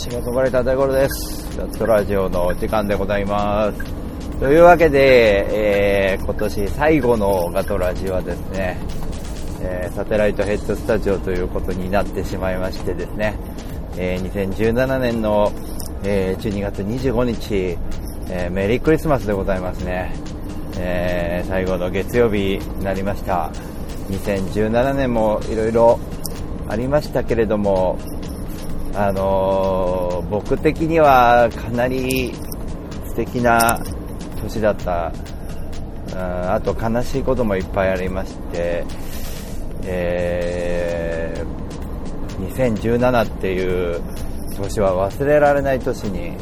[0.00, 4.38] こんばんはシンガーソングライター大五郎ですガットラジオの時間でございます。
[4.38, 8.78] というわけで、えー、今年最後のガトラジはですね、
[9.60, 13.36] えー、サテライトヘッドスタジオということになってしまいましてですね、
[13.98, 15.52] えー、2017年の、
[16.02, 17.78] え、12月25日、
[18.30, 20.14] え、メリークリスマスでございますね。
[20.78, 23.50] え、最後の月曜日になりました。
[24.08, 26.00] 2017年もいろいろ
[26.68, 27.98] ありましたけれども
[29.02, 32.34] あの、僕的にはかなり
[33.06, 33.80] 素敵な
[34.42, 35.10] 年だった。
[36.14, 38.84] ああと悲しいこともいっぱいありまして、
[39.84, 44.02] えー、2017っていう
[44.56, 46.36] 年は忘れられない年に、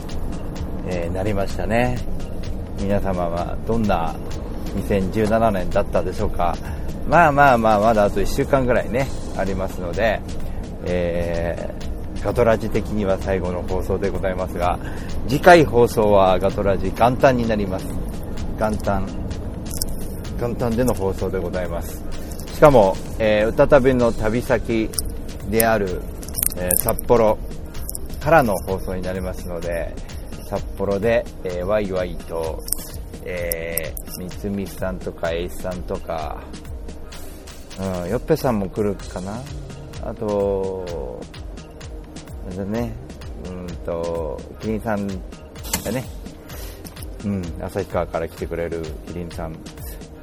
[0.88, 1.96] え、なりましたね。
[2.80, 4.16] 皆様はどんな
[4.74, 6.56] 2017年だったでしょうか。
[7.08, 10.20] まあまあまあまだあと1週間ぐらいねありますので、
[10.84, 11.87] えー、
[12.22, 14.78] ガトラジ的には最後の放送でございますが
[15.28, 17.86] 次回放送はガトラジ元旦になります。
[18.58, 19.06] 元旦
[20.40, 22.02] 元旦での放送でございます。
[22.54, 24.90] しかも、えー、歌旅の旅先
[25.48, 26.00] である、
[26.56, 27.38] えー、札幌
[28.20, 29.94] からの放送になりますので
[30.48, 32.58] 札幌で、えー、ワイワイと
[33.30, 36.42] えー、三つさんとかエイスさんとか、
[37.78, 39.42] うん、よっぺさんも来るかな。
[40.02, 41.20] あと、
[42.48, 42.92] あれね、
[43.46, 45.12] うんと、キリンさんが
[45.92, 46.04] ね、
[47.24, 49.56] うん、旭川から来てくれるキリンさん、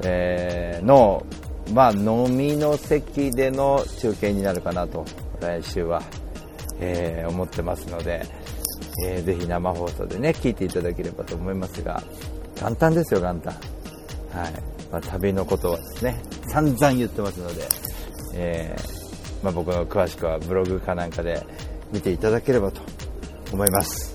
[0.02, 1.24] えー、の、
[1.72, 5.04] まあ、飲みの席での中継になるかなと、
[5.40, 6.02] 来週は、
[6.80, 8.26] えー、思ってますので、
[9.06, 12.02] えー、ぜひ生放送でね、聞いていただければと思いますが、
[12.56, 13.52] 元旦ですよ、元旦。
[13.52, 14.52] はい。
[14.90, 17.62] まあ、旅のことはですね、散々言ってますので、
[18.34, 21.44] えー、まあ、僕の詳しくはブログかなんかで
[21.92, 22.80] 見ていただければと
[23.52, 24.14] 思います。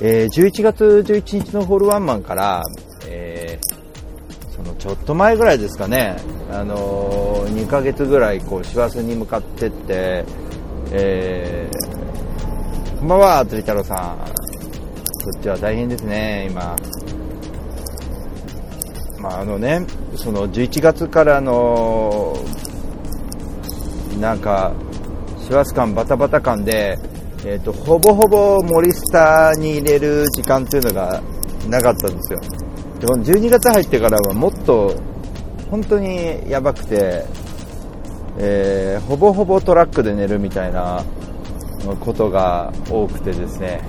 [0.00, 2.62] えー、11月11日のホールワンマンから、
[3.06, 6.16] えー、そのちょっと前ぐらいですかね、
[6.50, 10.24] あのー、2ヶ月ぐらいこう師走に向かってって、
[10.90, 14.18] えー、こんばんは、釣り太郎さん。
[15.24, 16.76] こっちは大変ですね、今。
[19.20, 22.36] まああのね、その11月からの
[24.20, 24.72] なんか
[25.52, 26.96] 師走感バタバタ感で、
[27.44, 31.22] えーと、ほぼほぼ森スターに入れる時間っていうのが
[31.68, 32.40] なかったんですよ。
[33.00, 34.94] でこの12月入ってからはもっと
[35.70, 37.24] 本当にやばくて、
[38.38, 41.04] えー、ほぼほぼトラックで寝るみたいな
[42.00, 43.82] ことが多くてですね。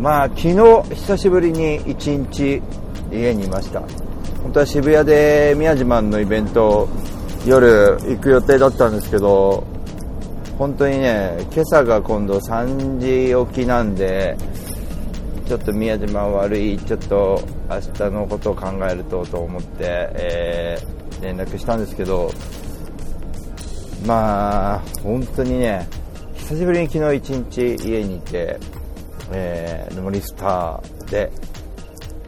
[0.00, 0.54] まあ昨日
[0.94, 2.62] 久しぶりに1日
[3.10, 3.80] 家にいました。
[4.42, 6.88] 本当は渋谷で宮島のイベント
[7.46, 9.64] 夜行く予定だったんですけど
[10.58, 14.36] 本当にね今朝が今度3時起きなんで
[15.46, 22.32] ちょっと宮島悪いちょっと明日のことを考えるとと思って、えー、連絡したんですけど
[24.06, 25.88] まあ本当にね
[26.34, 28.58] 久しぶりに昨日一日家にいて、
[29.32, 31.30] えー、森スターで、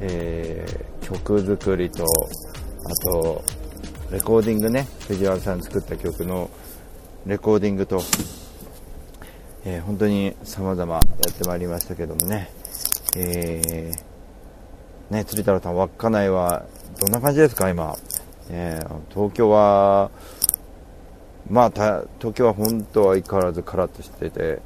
[0.01, 3.43] えー曲作りと、あと、
[4.11, 6.51] レコーディングね、藤原さん作った曲の
[7.27, 8.01] レコーディングと、
[9.65, 12.51] えー、本当に様々やってまいりましたけどもね、
[13.17, 16.65] えー、ね、釣り太郎さん、稚内は
[17.01, 17.97] どんな感じですか、今？
[18.51, 20.11] えー、東京は、
[21.51, 24.63] まあ、東京は本当は相変わらずカラッとしてて、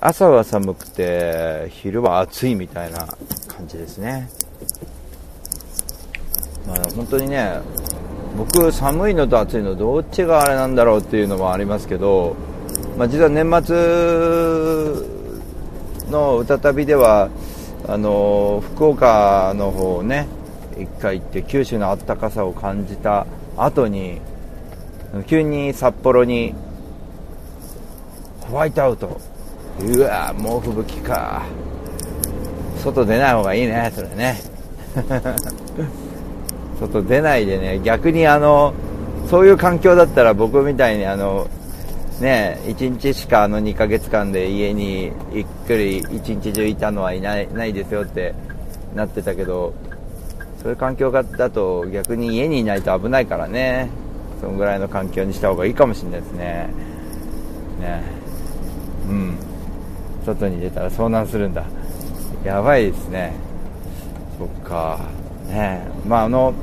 [0.00, 3.06] 朝は寒くて、昼は暑いみたいな
[3.48, 4.28] 感じですね。
[6.66, 7.60] まあ、本当にね
[8.36, 12.36] 僕寒いのと暑いのどっちがあれなんだろうっていうのもありますけど、
[12.98, 13.76] まあ、実は年末
[16.10, 17.30] の歌旅では
[17.88, 20.28] あの福岡の方をね
[20.78, 24.20] 一回行って九州のあったかさを感じた後に
[25.26, 26.54] 急に札幌に
[28.40, 29.20] ホワイトアウト。
[29.80, 31.44] うわ猛吹雪か。
[32.78, 34.40] 外出ない方がいいねそれね。
[36.80, 38.74] 外出ないでね、逆にあの、
[39.28, 41.48] そういう環境だったら僕みたいにあの、
[42.20, 48.34] ね、1日しかあの2ヶ月間で家にゆっくり1日中いたのはいないないですよって
[48.94, 49.74] なってたけど、
[50.62, 53.90] そういう環境だと逆に家にいないと危ないからね。
[54.40, 56.68] そのぐらいの環境にした方がいいかもしれないですね。
[57.80, 58.02] ね。
[59.08, 59.38] うん。
[60.24, 61.64] 外に出たら遭難するんだ。
[62.44, 63.32] やばいですね。
[64.38, 65.00] そっか。
[65.46, 65.86] ね。
[66.06, 66.54] まああの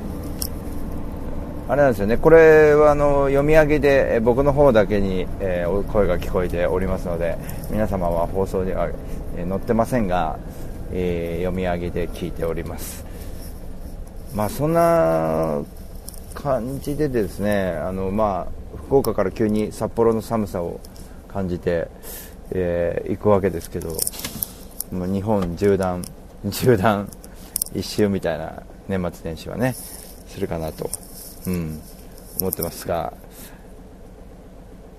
[1.68, 2.18] あれなんですよね。
[2.18, 7.38] これはあの読み上げで僕の方だけに、えー、声が聞こえておりますので
[7.72, 8.90] 皆様は放送では、
[9.38, 10.38] えー、載ってませんが、
[10.92, 13.06] えー、読み上げで聞いております。
[14.36, 15.62] まあそんな
[16.34, 20.80] 感じでですねあのまあ福岡から急に札幌の寒さを
[21.28, 21.88] 感じて、
[22.52, 23.96] えー、行くわけですけど
[24.92, 26.04] 日本縦断
[26.44, 27.10] 縦断
[27.74, 30.90] 一周みたいな年末年始はねするかなと
[31.48, 31.82] うん、
[32.40, 33.14] 思ってますが、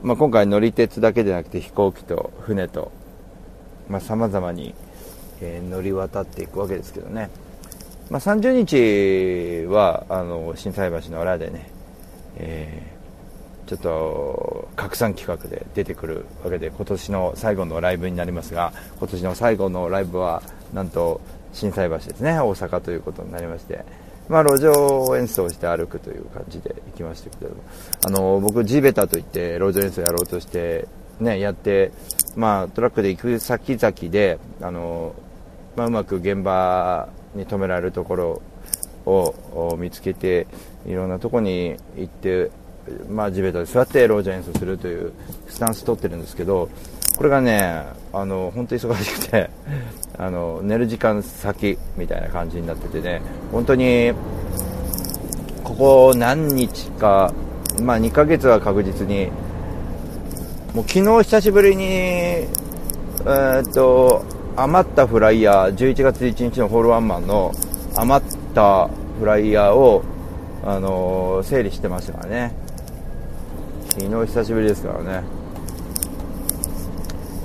[0.03, 2.93] まあ、今回乗り鉄だけでなくて飛行機と船と
[4.01, 4.75] さまざ、まに、
[5.41, 7.31] えー、乗り渡っていくわけですけどね、
[8.11, 11.71] まあ、30日はあの心斎橋の裏でね、
[12.37, 20.43] えー、ちょっと拡散企画で出てくるわけで今年の最後のライブになりますが今年の最後のライブは
[20.73, 21.21] なんと
[21.55, 22.39] 心斎橋ですね。
[22.39, 23.85] 大阪ということになりまして。
[24.29, 27.51] まあ、路上演奏して歩くという感じで行きましたけど
[28.07, 30.89] あの僕、地べたといって路上演奏やろうとして、
[31.21, 31.93] ね、やって、
[32.35, 35.15] まあ、トラックで行く先々であの、
[35.77, 38.43] まあ、うまく現場に止められるところ
[39.05, 40.47] を見つけて
[40.87, 42.51] いろんなとこに行って、
[43.11, 45.13] まあ、地べたで座って路上演奏するという
[45.49, 46.71] スタンス取ってるんですけど
[47.17, 49.51] これがねあの本当に忙しくて
[50.19, 53.21] あの寝る時間先みたいな感じになっててね
[53.53, 54.13] 本当に
[55.63, 57.33] ここ何日か、
[57.83, 59.31] まあ、2ヶ月は確実に
[60.75, 64.25] もう昨日久しぶりに、えー、っと
[64.57, 67.53] 余ったフライヤー11月1日のホールワンマンの
[67.97, 68.89] 余った
[69.19, 70.03] フライヤーを、
[70.65, 72.53] あの整理してましたからね。
[73.91, 75.23] 昨日久しぶりですからね。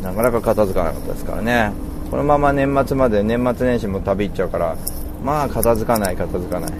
[0.01, 1.71] なかなか片付かなかったですからね。
[2.09, 4.75] このまま年末まで年末年始も旅行っちゃうから
[5.23, 6.71] まあ片付かない片付かない。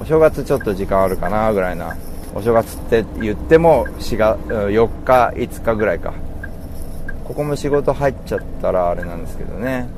[0.00, 1.96] お正月ちょっと時間あるかなぐらいな。
[2.34, 6.12] お正月って言っても4日5日ぐらいか。
[7.24, 9.88] ここも仕事入っちゃったらあれなんですけどね、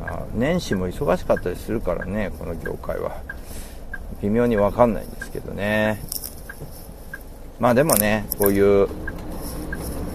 [0.00, 3.22] まあ、年始も忙しかったりするからねこの業界は。
[4.22, 6.00] 微妙に分かんないんですけどね。
[7.58, 8.88] まあでもねこういう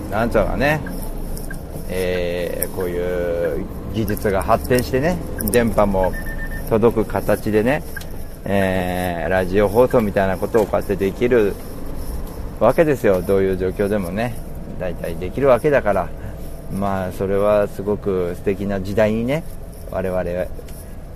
[0.09, 0.81] なんつうかね、
[1.89, 5.17] えー、こういう技術が発展してね、
[5.51, 6.11] 電波も
[6.69, 7.83] 届く形でね、
[8.45, 11.53] えー、ラジオ放送みたいなことをこうやってできる
[12.59, 14.35] わけですよ、どういう状況でもね、
[14.79, 16.09] 大体できるわけだから、
[16.73, 19.44] まあ、それはすごく素敵な時代にね、
[19.91, 20.23] 我々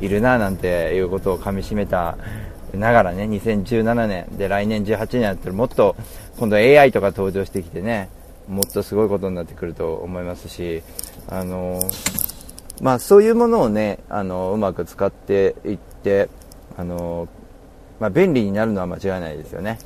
[0.01, 2.18] いるななんていうことをかみしめた
[2.74, 5.96] ながらね、2017年で来年18年やったらもっと
[6.38, 8.10] 今度 AI とか登場してきてね、
[8.48, 10.84] もっとすごいことになってくると思いますし、
[11.28, 11.80] あの
[12.81, 16.30] まあ、そういうものをね、あのうまく使っていって、
[16.78, 17.28] あの
[18.00, 19.80] まあ、便利になるのは間違いないですよね。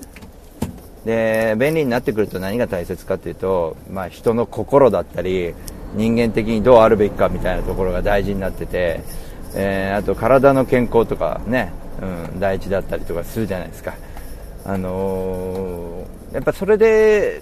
[1.06, 5.53] で便利になってくると何が大切かっていうと、まあ、人の心だったり
[5.96, 9.01] 人間的にどうあるべきかみたいなところが大事になってて、
[9.55, 13.96] えー、あと体の健康とかね、うん、第一だったりとかするじゃないですか。
[14.65, 17.41] あのー、やっぱそれで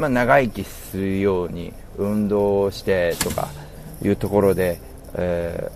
[0.00, 3.48] まあ、長生きするように運動してとか
[4.02, 4.80] いうところで、
[5.14, 5.70] え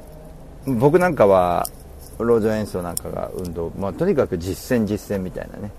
[0.64, 1.68] ー、僕なんかは
[2.18, 5.70] 路上演奏なんかが運動、まあ、とにかく実践実践みたいなね、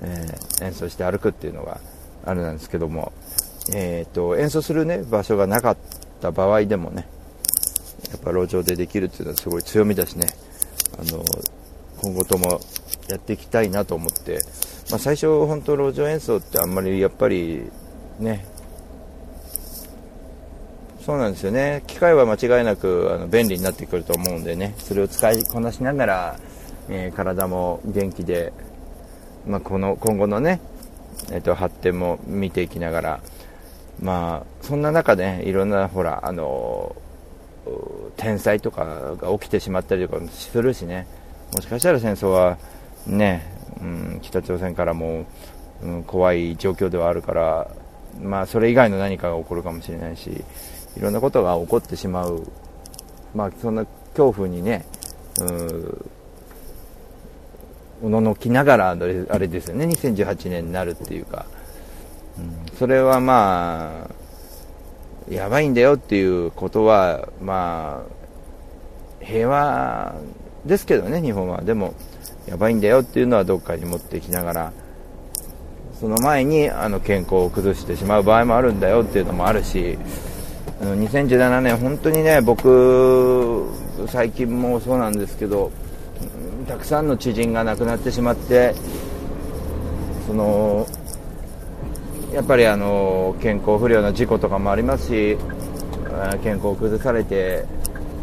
[0.00, 1.80] えー、演奏して歩くっていうのが
[2.24, 3.12] あるなんですけども、
[3.74, 5.76] えーと、演奏する、ね、場所がなかっ
[6.22, 7.06] た場合でもね
[8.10, 10.28] やっぱ路上でできるっていうのはすごい強みだしね
[10.98, 11.22] あの
[12.00, 12.58] 今後とも
[13.10, 14.40] やっていきたいなと思って、
[14.90, 17.70] まあ、最初本当路上演奏ってあんまりやっぱり
[18.18, 18.44] ね。
[21.04, 21.82] そうなんですよね。
[21.86, 24.74] 機械は間違いなくあの便利になってくると思うんでね。
[24.78, 26.40] それを使いこなしながら、
[26.88, 28.52] えー、体も元気で、
[29.46, 30.60] まあ、この今後のね、
[31.32, 33.20] えーと、発展も見ていきながら
[34.00, 36.94] まあそんな中で、ね、いろんなほらあの
[38.16, 41.06] 天災とかが起きてしまったりとかするしね。
[41.54, 42.56] もしかしたら戦争は
[43.06, 43.42] ね、
[43.80, 45.26] うん、北朝鮮からも、
[45.82, 47.70] うん、怖い状況ではあるから
[48.22, 50.44] まあ、それ以外の何かが起こるかもしれないし
[50.96, 52.46] いろんなことが起こってしまう、
[53.34, 54.84] まあ、そんな恐怖にね
[58.02, 59.86] おののきながらあれですよね。
[59.86, 61.46] 2018年になるっていうか、
[62.36, 64.08] うん、それはま
[65.30, 68.04] あやばいんだよっていうことはま
[69.20, 70.16] あ平和
[70.66, 71.62] ですけどね日本は。
[71.62, 71.94] でも
[72.46, 74.72] やばいんだよっていうのはどっかに持ってきながら
[76.02, 79.96] その前にあの健康を崩してしまう場合もあるんだよっていうのもあるし
[80.80, 83.68] 2017年、本当にね僕、
[84.08, 85.70] 最近もそうなんですけど
[86.66, 88.74] たくさんの知人が亡くなってしまって
[90.26, 90.88] その
[92.32, 95.38] やっぱりあの健康不良の事故とかもありますし
[96.42, 97.64] 健康を崩されて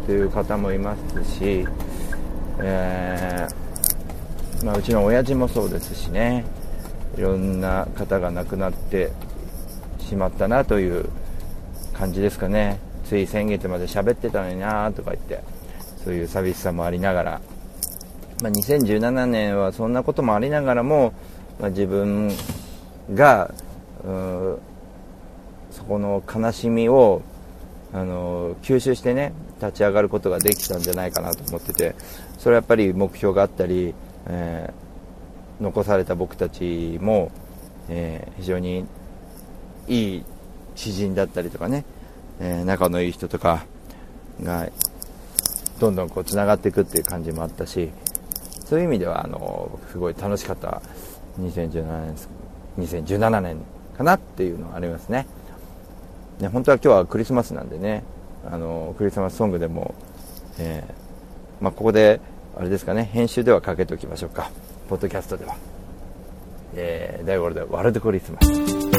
[0.04, 0.94] という方もいま
[1.24, 1.66] すし、
[2.58, 6.44] えー、まあ、うちの親父もそうですしね。
[7.16, 9.10] いろんな方が亡くなって
[9.98, 11.08] しまったなという
[11.92, 12.78] 感じですかね。
[13.10, 15.42] つい先月まで喋ってたのになとか言って
[16.04, 17.40] そういう寂しさもありながら、
[18.40, 21.12] まあ、2017年はそんなこともありながらも、
[21.58, 22.30] まあ、自分
[23.12, 23.52] が
[24.04, 27.22] そこの悲しみを
[27.92, 31.96] あの吸収してね立ち上がることができたんじゃないかなと思ってて
[32.38, 33.92] それはやっぱり目標があったり、
[34.28, 34.89] えー、
[35.60, 37.30] 残された僕たちも、
[37.88, 38.86] えー、非常に
[39.88, 40.24] いい
[40.74, 41.84] 知人だったりとかね、
[42.40, 43.64] えー、仲のいい人とか
[44.42, 44.68] が
[45.78, 47.90] どんどんこうつながっていくっていう感じもあったし
[48.64, 50.82] そういう意味ではあのすごい楽しかった
[51.40, 52.14] 2017年
[52.78, 53.56] ,2017 年
[53.96, 55.26] かなっていうのはありますね。
[56.40, 58.02] ね、本当は今日はクリスマスなんでね、
[58.50, 59.94] あの、クリスマスソングでも、
[60.58, 62.20] えー、まあ、ここで、
[62.56, 64.50] あれですかね、編集ではかけておきましょうか。
[64.90, 65.56] ポッドキャストでは。
[66.74, 68.89] えー、大五郎でワールドクリスマス。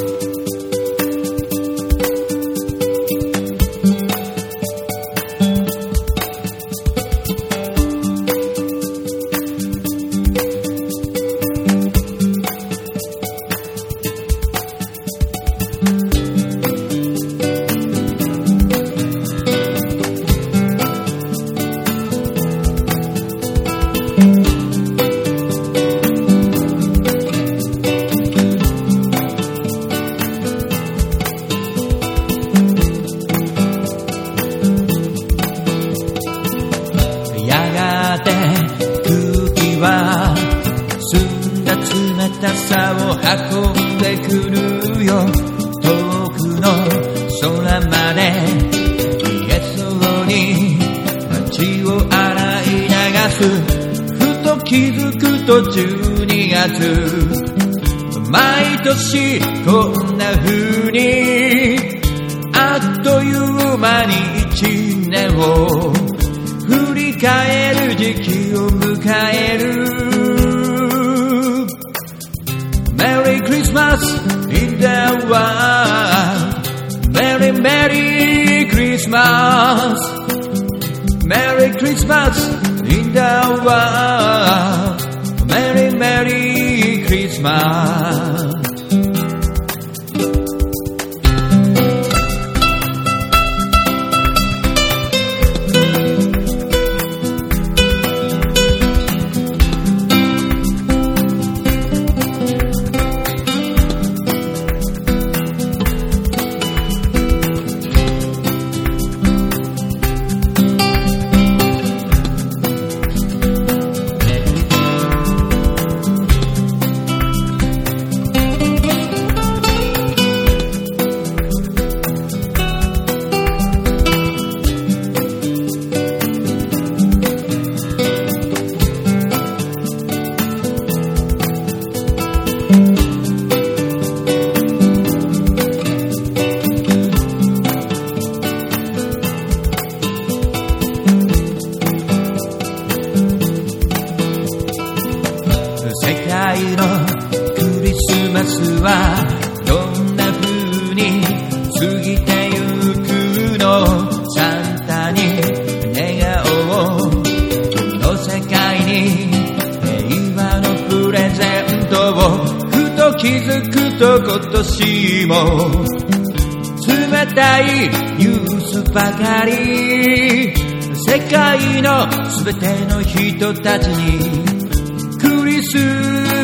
[172.61, 175.77] ての人たちにクリス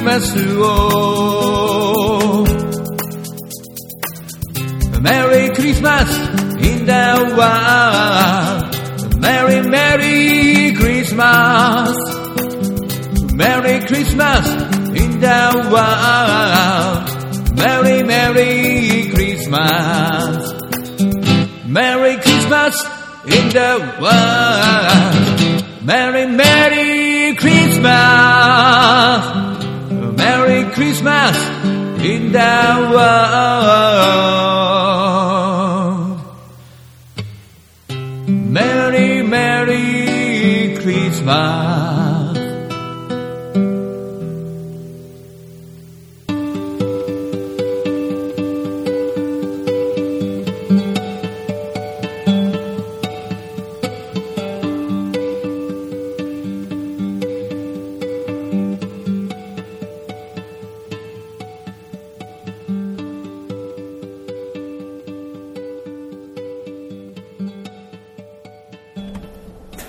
[0.03, 2.45] マスを
[5.01, 6.09] Merry Christmas
[6.61, 8.71] in the world
[9.19, 11.97] Merry Merry Christmas
[13.35, 14.47] Merry Christmas
[14.95, 17.09] in the world
[17.57, 20.53] Merry Merry Christmas
[21.67, 22.75] Merry Christmas
[23.27, 25.26] in the world
[25.88, 27.86] Merry Merry Christmas.
[30.20, 31.38] Merry Christmas
[32.04, 33.08] in the world.
[38.28, 41.77] Merry Merry Christmas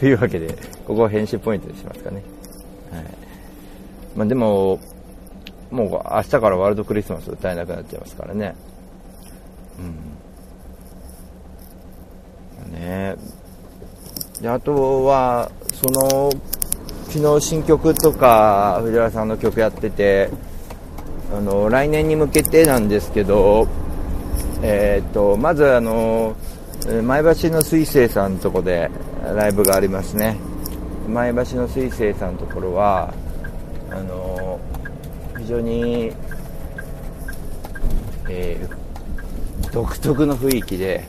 [0.09, 0.55] いうわけで、
[0.87, 2.23] ここを編集ポイントにしますかね。
[2.91, 3.05] はい。
[4.17, 4.79] まあでも、
[5.71, 8.55] もう明日からワールドクリスマス歌えなくなっちゃいますからね。
[9.79, 9.83] う
[12.71, 12.73] ん。
[12.73, 13.17] ね
[14.41, 16.31] で、あとは、その、
[17.09, 20.31] 昨日新曲とか、藤原さんの曲やってて、
[21.35, 23.67] あの、来年に向けてなんですけど、
[24.63, 26.37] えーと、まずあの、
[27.03, 28.91] 前橋の水星さんのとこで
[29.23, 30.37] ライブがありますね。
[31.09, 33.13] 前橋の水星さんのところは
[33.91, 34.61] あの
[35.39, 36.13] 非常に、
[38.29, 38.79] えー
[39.73, 41.05] 独特の雰囲気で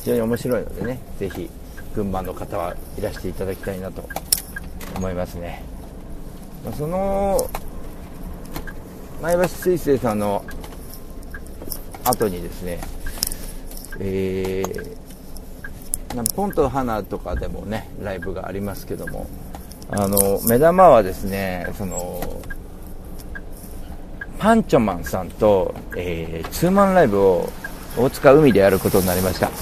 [0.00, 1.48] 非常に面白いのでねぜひ
[1.94, 4.06] 群馬の方はいらしていただきたいなと
[4.96, 5.62] 思いますね。
[6.64, 7.38] まその
[9.22, 10.44] 前橋水星さんの
[12.04, 12.80] 後にですね
[14.00, 14.96] えー、
[16.22, 19.26] ポンと花とかでもねライブがありますけども。
[19.90, 22.20] あの目玉はですねその
[24.38, 27.48] パンチョマンさんと、えーツーマンライブを
[27.96, 29.48] 大塚海でやることになりました。
[29.48, 29.52] こ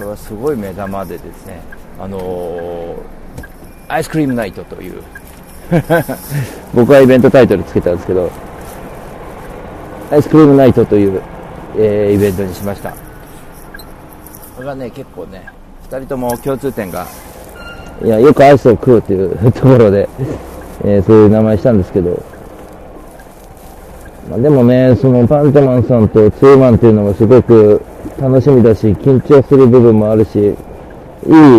[0.00, 1.60] れはすごい目玉でですね
[2.00, 2.96] あのー
[3.88, 5.02] アイスクリームナイトという。
[6.74, 8.30] 僕はイベントタイトルつけたんですけど
[10.10, 11.20] アイスクリームナイトという
[11.76, 13.07] えーイベントにしました。
[14.58, 15.48] これがね結構ね
[15.88, 17.06] 2人とも共通点が
[18.04, 20.08] いやよくアイスを食うっていうところで、
[20.84, 22.20] えーそういう名前したんですけど、
[24.28, 27.80] まあ、でもねそのパントマンさんとツーマンっていうのもすごく
[28.18, 30.54] 楽しみだし緊張する部分もあるしいい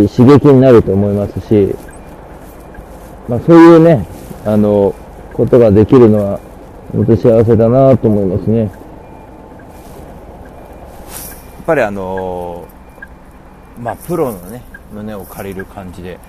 [0.09, 1.73] 刺激になると思いますし、
[3.29, 4.05] まあ、そういうね
[4.45, 4.93] あの
[5.31, 6.39] ことができるのは
[6.91, 8.59] 本当幸せだなと思いますね。
[8.59, 8.69] やっ
[11.65, 12.67] ぱりあの
[13.79, 14.61] まあプロのね
[14.93, 16.19] 胸を借りる感じで、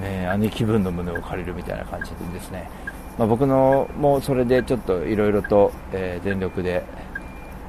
[0.00, 2.70] ね、兄貴分の胸を借りるみたいな感じでですね、
[3.18, 6.84] まあ、僕のもそれでちょっといろいろと、えー全力で、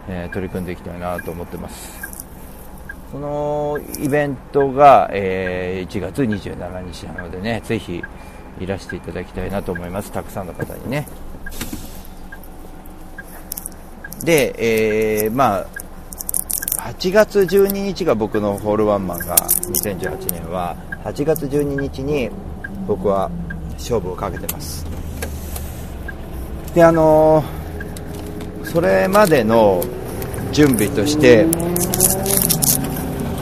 [0.07, 1.99] えー取り組んでいきたいなと思ってます。
[3.11, 8.03] そのイベントが、えー1月27日なのでねぜひ
[8.59, 10.11] いらしていただきたいなと思います。
[10.11, 11.07] たくさんの方にね。
[14.23, 15.78] で、えーまあ
[16.79, 22.29] 8月12日が僕のホールワンマンが2018年は8月12日に
[22.87, 23.29] 僕は
[23.73, 24.85] 勝負をかけてます。
[26.73, 27.59] であのー
[28.71, 29.83] それまでの
[30.51, 31.45] 準備として、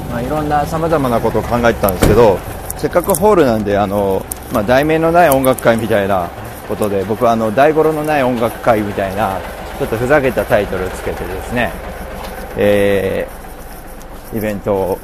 [0.10, 2.39] まあ、いろんなさまざまなことを考えてたんですけど
[2.78, 6.30] せっかくホールなんであの、まあ、題名のない音楽会みたいな
[6.69, 9.38] ことで僕はあの大五郎のない音楽会みたいな
[9.78, 11.71] ちょっとふざけたタイトルをつけてですね
[12.58, 13.48] えー
[14.38, 15.00] イベントを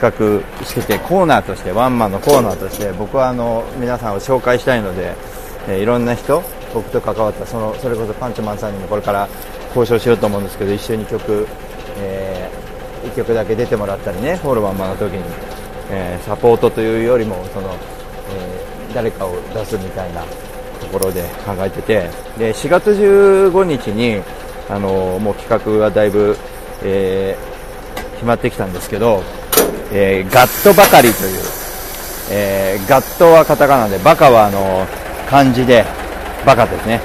[0.00, 5.14] 企画しててコーナーとしてワンマンのコーナーとして僕はあの皆さんを紹介したいので、
[5.68, 6.42] えーいろんな人
[6.74, 9.28] 僕と関わったそのそれこそパンチマンさんにもこれから
[9.68, 11.46] 交渉しようと思うんですけど一緒に曲、
[11.98, 12.50] え
[13.04, 15.22] 1曲だけ出てもらったりねホールワンマンの時に、
[15.90, 24.20] えーサポートというよりもその、えー誰かを出すみたいなところで考えててで4月15日に
[24.68, 26.36] あのもう企画がだいぶ、
[26.82, 27.52] えー
[28.22, 29.24] 決まってきたんですけど、
[29.92, 31.40] えーガットばかりという、
[32.30, 34.86] えーガットはカタカナでバカはあの
[35.28, 35.84] 漢字で
[36.46, 37.00] バカですね。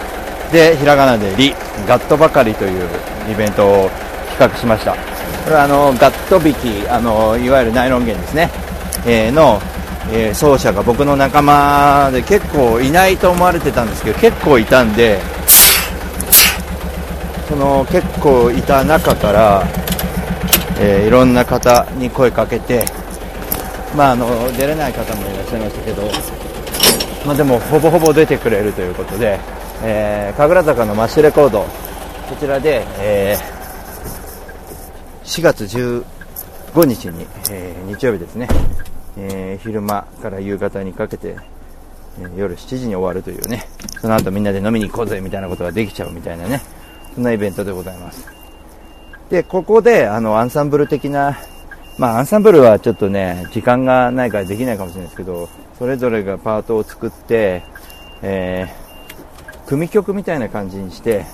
[0.52, 1.54] でひらがなでリ
[1.88, 2.88] ガットばかりという
[3.32, 3.90] イベントを
[4.38, 4.94] 企画しました。
[4.94, 8.52] これはあのガット引きあのいわゆるナイロン弦ですね、
[9.06, 9.60] えーの、
[10.12, 15.20] え奏者が僕の仲間で結構いないと思われてたんですけど結構いたんで
[17.48, 19.64] その結構いた中から、
[20.80, 22.86] えーいろんな方に声かけて、
[23.96, 26.04] まあ、あの出れない方もいらっしゃいましたけど、
[27.26, 29.40] まあ、でもほぼほぼ出てくれるということで、
[29.84, 31.68] えー神楽坂のマッシュレコードこ
[32.40, 33.58] ちらで、えー
[35.24, 36.04] 4月15
[36.86, 38.48] 日に、えー日曜日ですね、
[39.18, 41.36] えー昼間から夕方にかけて
[42.20, 43.64] え夜7時に終わるというね、
[44.02, 46.62] その後みんなで飲みに行こうぜみたいなことができちゃうみたいなね、
[47.18, 48.28] そんなイベントでございます。
[49.32, 51.36] で、ここで、あの、アンサンブル的な、
[51.98, 55.50] まあ、アンサンブルはちょっとね、時間がないからできないかもしれないですけど、
[55.80, 57.64] それぞれがパートを作って、
[58.22, 61.26] えー、組曲みたいな感じにして、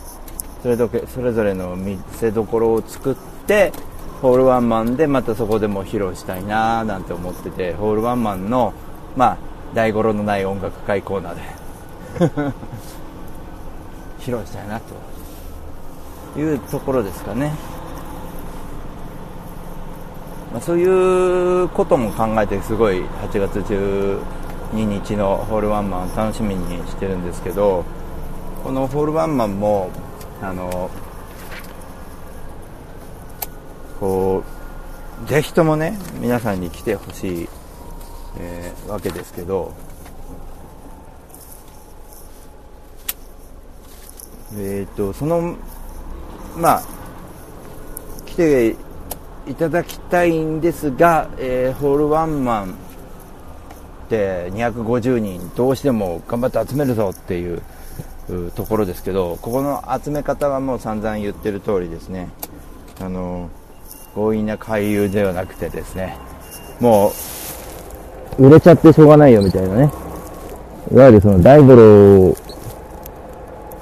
[0.62, 3.16] それぞれそれぞれの見せどころを作っ
[3.46, 3.74] て、
[4.22, 8.74] ホールワンマンでまたそこでも披露したいなーなんて思ってて、ホールワンマンの、
[9.18, 9.38] まあ、
[9.74, 11.42] 大五郎のない音楽会コーナーで、
[14.20, 15.13] 披露したいなと
[16.38, 17.54] いうところですかね。
[20.52, 27.84] まあ、そういうことも考えてすごい8月12日のホールワンマン楽しみにしてるんですけど
[28.64, 29.90] このホールワンマンも
[30.44, 30.92] あの
[34.00, 34.44] こ
[35.26, 37.50] うぜひともね皆さんに来てほしい、
[38.38, 39.74] えーわけですけど
[44.56, 45.56] えっ、とその
[46.58, 46.84] まあ
[48.26, 48.76] 来て
[49.48, 57.62] いただきたいんですが、えーホールワンマンって250人どうしても頑張って集めるぞっていう
[58.30, 62.30] うところですけどここの集め方はもう散々言ってる通りですね。
[63.02, 63.50] あの
[64.16, 66.18] 強引な回遊ではなくてですね。
[66.80, 67.12] も
[68.38, 69.92] う売れちゃってしょうがないよみたいなね。
[70.92, 72.53] いわゆるその大五郎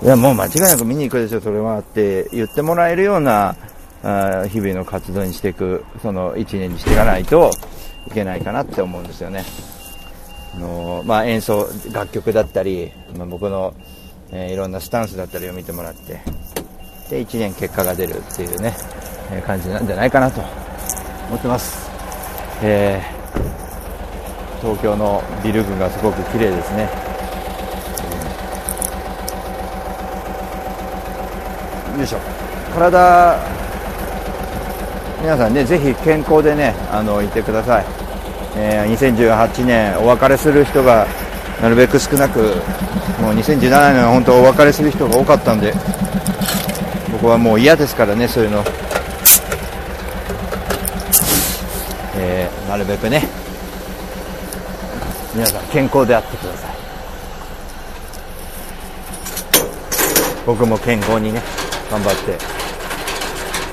[0.03, 1.41] いやもう間違いなく見に行くでしょ。
[1.41, 3.55] それはって言ってもらえるような
[4.03, 7.51] あ日々の活動にしていくその1年にしていかないと
[8.07, 9.43] いけないかなって思うんですよね。
[10.55, 13.73] あのーまあ、演奏楽曲だったり、まあ、僕の、
[14.31, 16.19] えーいろんなスタンスだったりを見てもらって
[17.09, 18.75] で1年結果が出るっていうね、
[19.31, 20.41] えー感じなんじゃないかなと
[21.29, 21.89] 思ってます、
[22.63, 23.01] え
[24.61, 26.89] 東京のビル群がすごく綺麗ですね、
[32.01, 32.19] うんよいしょ
[32.73, 33.37] 体
[35.21, 37.85] 皆さんねぜひ健康でねあのいてください。
[38.57, 41.05] えー2018年お別れする人が
[41.61, 42.39] なるべく少なく
[43.21, 43.59] もう2017
[43.93, 45.73] 年は本当お別れする人が多かったんで
[47.11, 48.63] 僕はもう嫌ですからねそういうの、
[52.17, 53.23] えーなるべくね
[55.33, 56.71] 皆さん健康であってください。
[60.45, 61.41] 僕も健康にね。
[61.91, 62.31] 頑張って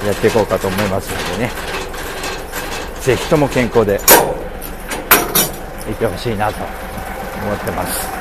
[0.06, 1.50] やっていこうかと思いますのでね
[3.00, 4.00] ぜひとも健康で
[5.90, 6.58] いてほしいなと
[7.42, 8.08] 思ってます。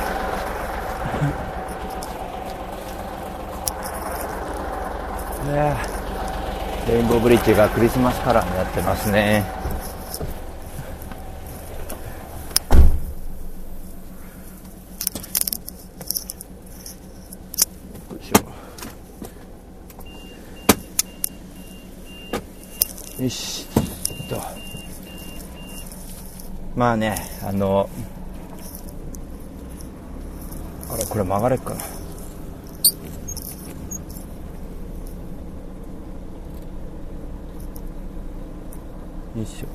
[5.48, 5.76] ね
[6.88, 9.44] レインボーブリッジがクリスマスカラーになってますね。
[18.10, 18.38] よいしょ
[23.22, 23.80] よしえ
[24.24, 24.40] っと
[26.78, 27.90] まあねあの
[30.88, 31.80] あれこれ曲がれっかな。
[31.80, 31.88] よ
[39.42, 39.66] いしょ。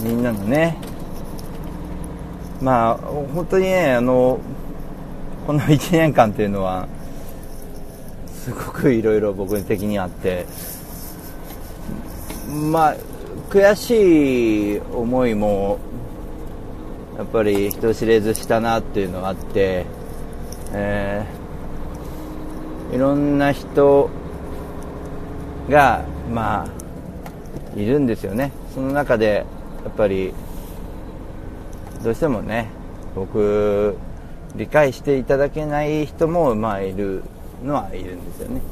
[0.00, 0.76] みんなのね。
[2.62, 4.38] まあ本当にねあの
[5.48, 6.86] この1年間っていうのは
[8.32, 10.46] すごくいろいろ僕的にあって
[12.58, 12.96] まあ
[13.50, 15.78] 悔しい思いも
[17.16, 19.86] やっぱり人知れずしたなっていうのがあって、
[20.72, 21.48] えー
[22.92, 24.08] いろんな人
[25.68, 28.50] がまあいるんですよね。
[28.74, 29.44] その中で
[29.84, 30.32] やっぱり
[32.02, 32.70] どうしてもね
[33.14, 33.96] 僕
[34.56, 37.22] 理解していただけない人もまあいる
[37.62, 38.62] のはいるんですよね。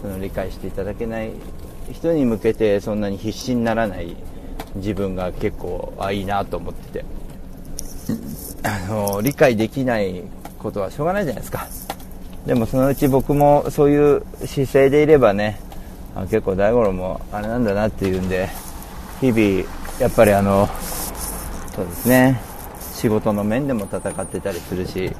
[0.00, 1.32] その理解していただけない
[1.92, 4.16] 人に向けてそんなに必死にならない
[4.76, 7.04] 自分が結構あいいなと思ってて。
[8.62, 10.22] あの理解できない
[10.58, 11.66] ことはしょうがないじゃないですか。
[12.46, 15.58] でもそのうち僕もそういう姿勢でいればね
[16.14, 18.48] あ結構大五郎もあれなんだなっていうんで
[19.20, 19.68] 日々
[20.00, 20.68] やっぱりあの
[21.74, 22.40] そうですね。
[22.94, 25.12] 仕事の面でも戦ってたりするし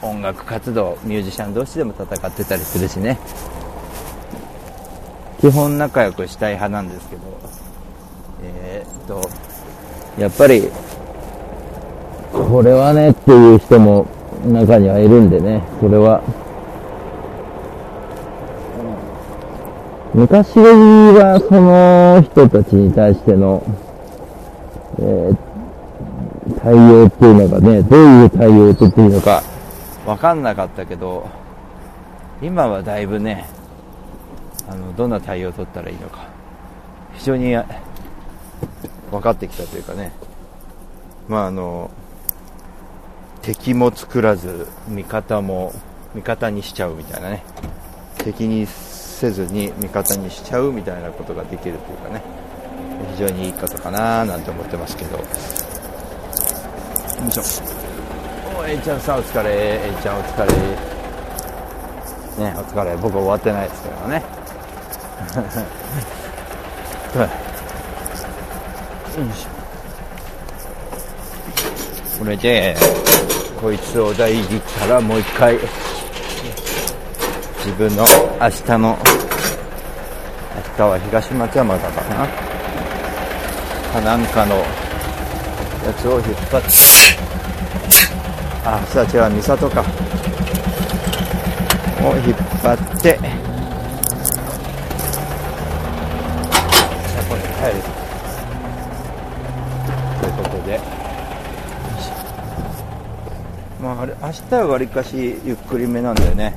[0.00, 3.18] 音楽活動ミュージシャン同士でも戦ってたりするしね。
[5.42, 7.22] 基本仲良くしたい派なんですけど
[8.44, 9.20] えーっと
[10.18, 10.62] やっぱり
[12.32, 14.06] これはねっていう人も
[14.46, 16.22] 中にはいるんでねこれは、
[20.14, 23.62] 昔はその人たちに対しての、
[24.98, 25.52] えー
[26.60, 29.42] 対応っていうのがね、どういう対応をとっていいのか。
[30.04, 31.28] 分かんなかったけど、
[32.40, 33.48] 今はだいぶね、
[34.72, 36.24] あの、どんな対応を取ったらいいのか、
[37.12, 37.54] 非常に
[39.10, 40.12] 分かってきたというかね、
[41.28, 41.90] まああの、
[43.42, 45.74] 敵も作らず、味方も
[46.14, 47.42] 味方にしちゃうみたいなね、
[48.16, 52.22] 敵にせずに味方にしちゃうみたいなことができるというかね、
[53.12, 55.24] 非常にいいことかななんて思ってますけど、よ
[57.28, 57.42] いしょ。
[58.58, 60.52] おえいちゃんさんお疲れ、えいちゃんお疲れ。
[62.38, 62.96] ね、お疲れ。
[62.96, 64.41] 僕終わってないですけどね。
[65.22, 65.28] よ
[69.24, 69.48] いしょ。
[72.18, 72.76] これで、
[73.60, 75.58] こいつを大事ったらもう一回、
[77.58, 78.04] 自分の
[78.40, 78.98] 明日の、
[80.56, 82.26] 明日は東松山だかな。
[83.92, 84.64] かなんかのや
[86.00, 86.68] つを引っ張って、
[88.64, 89.84] あ、さあ違う、美里か。
[92.02, 97.74] を引っ張って、じゃあこれ帰る。
[100.20, 100.80] ということで、
[103.80, 106.56] まああれ、明日はわりかしゆっくりめなんだよね。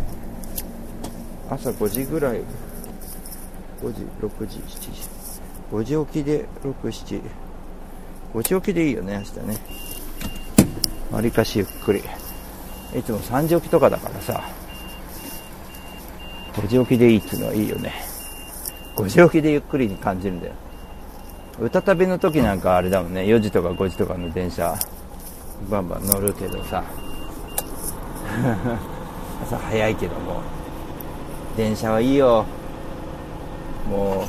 [1.47, 2.39] 朝5時ぐらい、
[3.83, 5.95] 5時、6時、7時。
[5.95, 7.21] 5時起きで6、7。
[8.33, 9.57] 5時起きでいいよね、明日ね。
[11.11, 11.99] わりかしゆっくり。
[12.97, 14.43] いつも3時起きとかだからさ、
[16.55, 17.93] 5時起きでいいっていうのはいいよね。
[18.95, 20.53] 5時起きでゆっくりに感じるんだよ。
[21.59, 24.75] 歌旅の時なんかあれだもんね、4時とか5時とかの電車、
[25.69, 26.83] バンバン乗るけどさ、
[29.41, 30.41] 朝早いけども、
[31.55, 32.43] 電車はいいよ。
[33.89, 34.25] も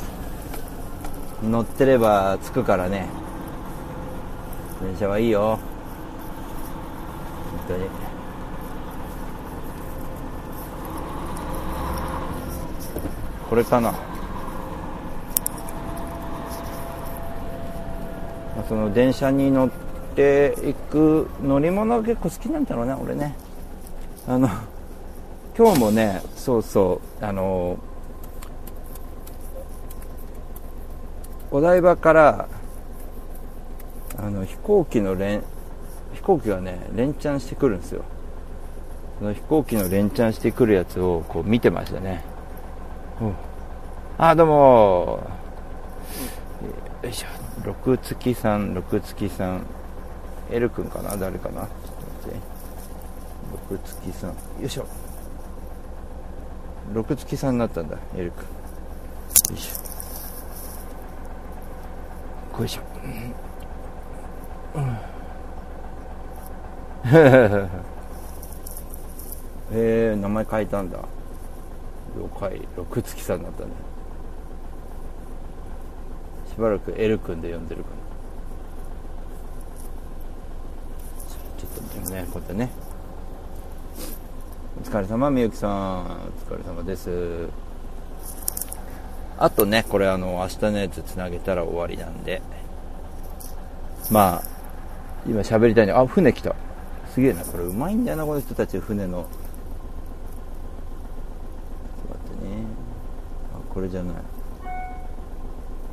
[1.43, 3.07] う、乗ってれば着くからね。
[4.81, 5.59] 電車はいいよ。
[7.67, 7.89] 本当に。
[13.49, 13.93] これかな。
[18.67, 19.69] その電車に乗っ
[20.15, 23.35] ていく乗り物が結構好きなんだろうね、俺ね。
[24.27, 24.49] あの、
[25.57, 27.77] 今日もね、そうそう、あの、
[31.49, 32.49] お台場から
[34.17, 35.43] あの飛行機の連
[36.13, 38.03] 飛行機がね連チャンしてくるんですよ。
[39.19, 42.23] その飛行機の連チャンしてくるやつをこう見てましたね、
[43.19, 43.33] うん、
[44.19, 45.23] あどうも
[47.01, 47.36] よいしょ。
[47.65, 49.65] 六月さん六月さん。
[50.49, 51.17] L 君かな？
[51.17, 51.61] 誰かな？
[51.61, 51.73] ちょっと
[52.29, 52.37] 待って。
[53.69, 54.29] 六月さん。
[54.29, 54.85] よいしょ。
[56.93, 58.45] 六月さんになったんだ L 君。
[59.49, 59.77] よいしょ。
[62.59, 62.81] よいしょ。
[69.73, 70.97] へえ名前変えたんだ。
[70.97, 71.03] 了
[72.39, 72.65] 解。
[72.77, 73.71] 六月さんになったね
[76.57, 77.95] しばらく L 君で呼んでるかな。
[81.59, 82.71] ちょっとでもねこうやってね。
[84.81, 86.01] お疲れ様みゆきさん。
[86.01, 86.05] お
[86.51, 87.47] 疲れ様です。
[89.37, 92.41] あとねこれあの明日のやつつなげたら終わりなんで。
[94.09, 94.43] まあ
[95.27, 95.95] 今喋りたいの。
[95.99, 96.55] あ船来た。
[97.13, 99.21] すげえなこれうまいんだよなこの人たち船の。
[99.21, 99.27] ちょっ
[102.17, 102.63] と待ってね。
[103.53, 104.15] あこれじゃない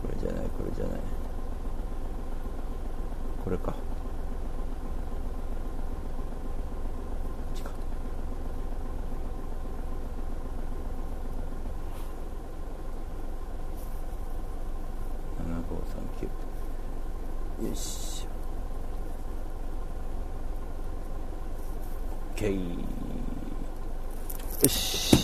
[0.04, 1.00] これじゃないこれじゃない
[3.42, 3.78] これかこ
[7.54, 7.70] っちか
[17.62, 18.26] 7539よし
[22.36, 22.42] OK
[24.62, 25.14] よし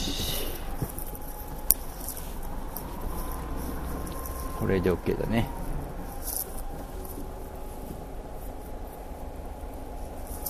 [4.59, 5.49] これで OK だね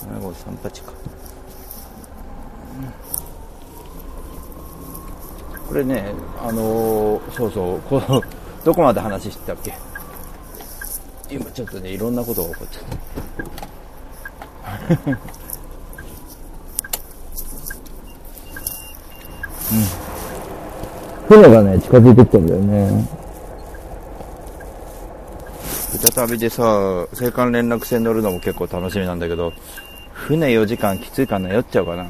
[0.01, 0.91] 7538か
[5.71, 6.03] これね
[6.43, 8.21] あのー、そうそうこの
[8.65, 9.73] どこまで話してたっけ？
[11.29, 12.83] 今ちょっとねいろんなことが起こっちゃっ
[14.97, 15.11] た
[21.29, 23.07] うん、船がね、近づいてきてんだよね。
[26.13, 29.53] 再びでさ、青函連絡船乗るのも結構楽しみなんだけど、
[30.11, 32.05] 船4時間きついかな、酔っちゃうかな。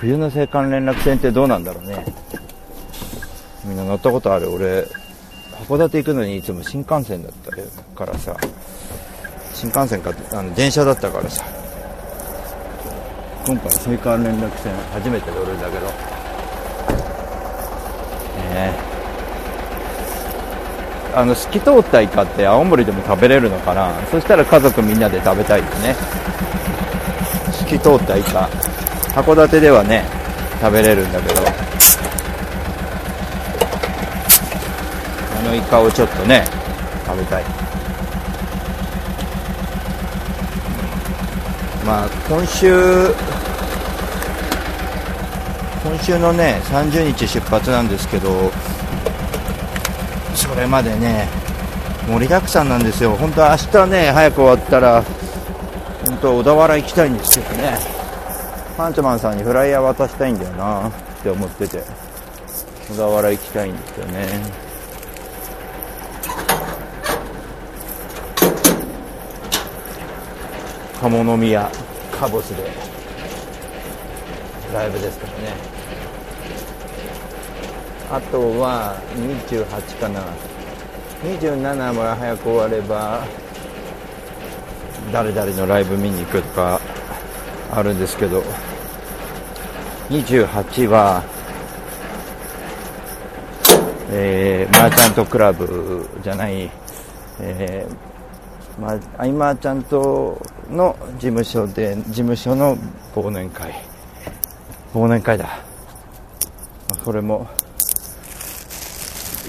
[0.00, 2.04] 冬の青函連絡船ってどうなんだろうね。
[3.64, 4.52] みんな乗ったことある。
[4.52, 4.86] 俺
[5.66, 7.50] 函館行くのにいつも新幹線だった
[7.96, 8.36] からさ。
[9.54, 11.44] 新幹線かあの電車だったからさ。
[13.46, 13.70] 今回青
[14.18, 15.86] 函連絡船初めて乗るんだけど。
[15.86, 15.92] ね
[18.54, 18.74] え。
[21.14, 23.94] あの透き通ったイカって青森でも食べれるのかな。
[24.10, 25.96] そしたら家族みんなで食べたいよね。
[27.52, 28.50] 透き通ったイカ。
[29.16, 30.04] 函館ではね
[30.60, 31.40] 食べれるんだけど。
[35.38, 36.44] あのイカをちょっとね
[37.06, 37.44] 食べたい。
[41.86, 43.14] まあ今週
[45.82, 48.50] 今週のね30日出発なんですけど
[50.34, 51.28] それまでね
[52.08, 53.12] 盛りだくさんなんですよ。
[53.12, 55.02] 本当は明日ね早く終わったら
[56.06, 57.95] 本当小田原行きたいんですけどね。
[58.76, 61.82] パンチョマンさんにフライヤー渡したいんだよなって思ってて。
[62.88, 64.28] 小田原行きたいんですよね。
[71.00, 71.70] 鴨宮
[72.12, 72.70] カボスで。
[74.72, 75.54] ライブですからね。
[78.12, 80.22] あとは28かな。
[81.24, 83.24] 27も早く終われば
[85.10, 86.78] 誰々のライブ見に行くとか
[87.72, 88.44] あるんですけど。
[90.08, 91.22] 28は
[94.08, 96.70] えー、マーチャントクラブじゃない、
[97.40, 100.40] えー、まあ、今ちゃんと
[100.70, 102.76] の事務所で、事務所の
[103.14, 103.74] 忘年会。
[104.94, 105.58] 忘年会だ。
[107.04, 107.48] これも、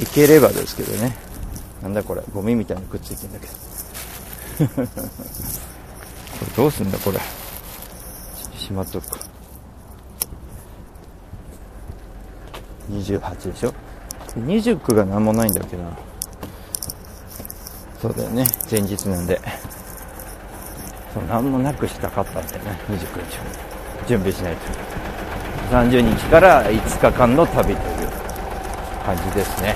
[0.01, 1.15] いければですけどね。
[1.83, 3.53] なんだこれ、ゴミみたいにくっついてんだけど。
[4.87, 5.05] こ
[6.41, 7.19] れどうすんだこれ。
[8.57, 9.26] しまっとくか。
[12.89, 13.73] 28でしょ
[14.35, 15.83] ？29が何もないんだっけな。
[18.01, 18.45] そうだよね。
[18.69, 19.39] 前日なんで。
[21.13, 22.79] そう何もなくしたかったんだよね。
[22.89, 24.61] 29日準備しないと。
[25.71, 28.09] 30日から5日間の旅という
[29.05, 29.75] 感じですね。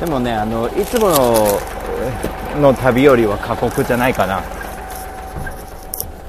[0.00, 1.60] でもねあのいつもの
[2.60, 4.42] の旅よりは過酷じゃないかな。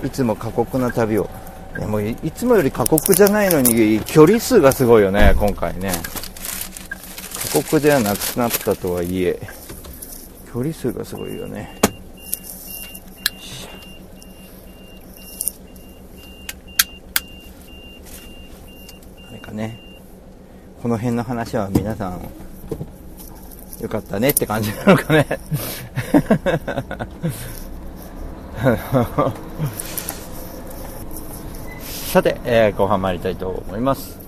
[0.04, 1.30] いつも過酷な旅を。
[1.78, 5.92] いやもういつもより過酷じゃないのに距離数がすごいよね今回ね。
[7.52, 9.40] 過酷ではなくなったとはいえ
[10.54, 11.76] 距離数がすごいよね。
[19.30, 19.80] あれかね
[20.82, 22.22] この辺の話は皆さん
[23.82, 25.26] よかったねって感じなのかね。
[32.12, 34.20] さて、えー、後半参りたいと思います。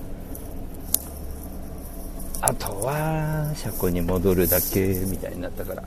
[2.40, 5.84] あとは車庫に戻るだけみたいになったから、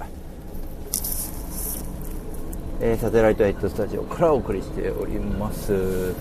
[2.82, 6.12] えー、サテライトヘッドスタジオからお送りしております、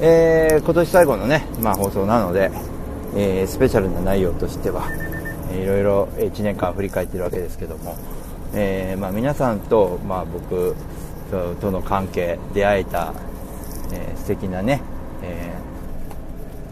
[0.00, 2.52] えー、今年最後のね、まあ、放送なので、
[3.16, 4.88] えー、スペシャルな内容としては、
[5.52, 7.96] いろいろ1年間振り返ってるわけですけども、
[8.54, 10.76] えまあ、皆さんと、まあ、僕
[11.60, 13.12] との関係出会えた、
[13.92, 14.80] えー、素敵なね、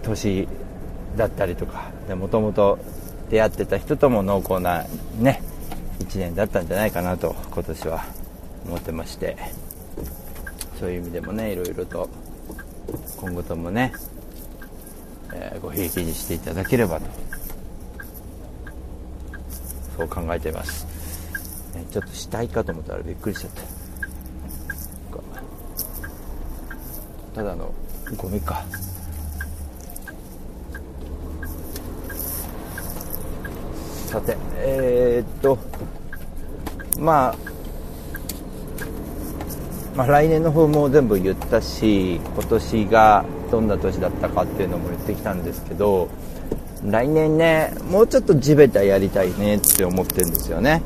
[0.08, 0.48] 年
[1.16, 2.78] だったりとかもともと
[3.30, 4.84] 出会ってた人とも濃厚な
[5.18, 5.42] ね
[6.00, 8.04] 1年だったんじゃないかなと今年は
[8.66, 9.36] 思ってまして
[10.78, 12.08] そういう意味でもねいろいろと
[13.20, 13.92] 今後ともね、
[15.34, 17.06] えー、ごひいきにしていただければと
[19.96, 20.86] そう考えています、
[21.74, 23.78] えちょっと死体かと思ったらびっくりしちゃった
[27.34, 27.74] ただの
[28.16, 28.64] ゴミか。
[34.08, 35.58] さてえー、っと
[36.98, 37.36] まあ
[39.94, 46.08] まあ、来年の方も全部言ったし今年がどんな年だったかっていうのも言ってきたんですけど
[46.84, 50.82] 来年ねもうちょっと地べたやりたいねって思ってるんですよね。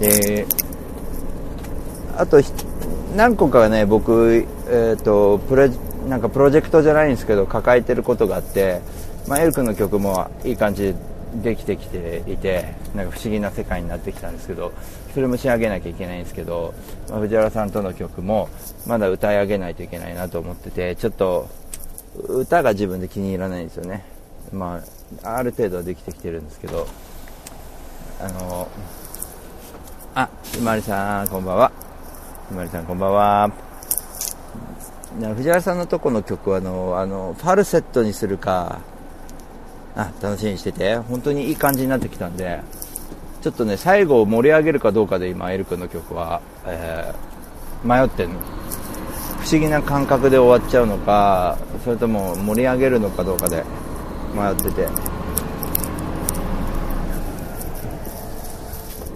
[0.00, 0.46] で
[2.16, 2.40] あと
[3.14, 5.68] 何個かね僕、えーと、とプロ
[6.08, 8.80] なんかプロジェクトじゃないんですけど抱えてることがあって、
[9.28, 14.72] まあ、エル君の曲もいい感じでできてきていてなんか不思議な世界になってきたんですけど
[15.14, 16.74] それも仕上げなきゃいけないんですけど、
[17.08, 18.48] まあ、藤原さんとの曲も
[18.86, 21.48] まだ歌い上げないといけないなと思っててちょっと
[22.28, 24.04] 歌が自分で気に入らないんですよね。
[24.52, 24.82] ま
[25.24, 26.86] あある程度はできてきてるんですけど
[28.20, 28.68] あの
[30.14, 31.72] あひまりさんこんばんは。
[32.48, 33.52] ひまりさんこんばんは。
[35.36, 38.80] 藤原さんのとこの曲はあのあのファルセットにするか
[39.94, 40.96] あ楽しみにしてて。
[40.96, 42.60] 本当にいい感じになってきたんで。
[43.42, 48.40] ちょっとね最後を盛り上げるかどうかで今エル君の曲は、えー、迷ってんの。
[49.40, 53.64] 不思議な感覚で終わっちゃうのかそれとも盛り上げるのかどうかで
[54.34, 54.88] 迷ってて。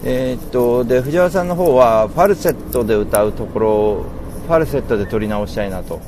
[0.03, 4.05] えー、っとで藤原さんの方はファルセットで歌うところを
[4.45, 6.01] ファルセットで撮り直したいなと,、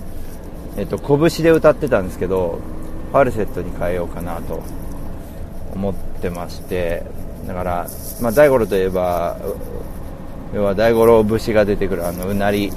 [0.78, 2.60] えー、っと拳で歌ってたんですけど
[3.12, 4.62] ファルセットに変えようかなと
[5.74, 7.04] 思ってまして
[7.48, 7.88] だから、
[8.22, 9.38] まあ、大五郎といえば
[10.54, 12.72] 要は大五郎節が出てくるあのうなり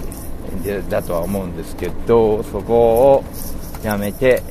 [0.88, 2.74] だとは思うんですけどそこ
[3.14, 3.24] を
[3.82, 4.42] やめて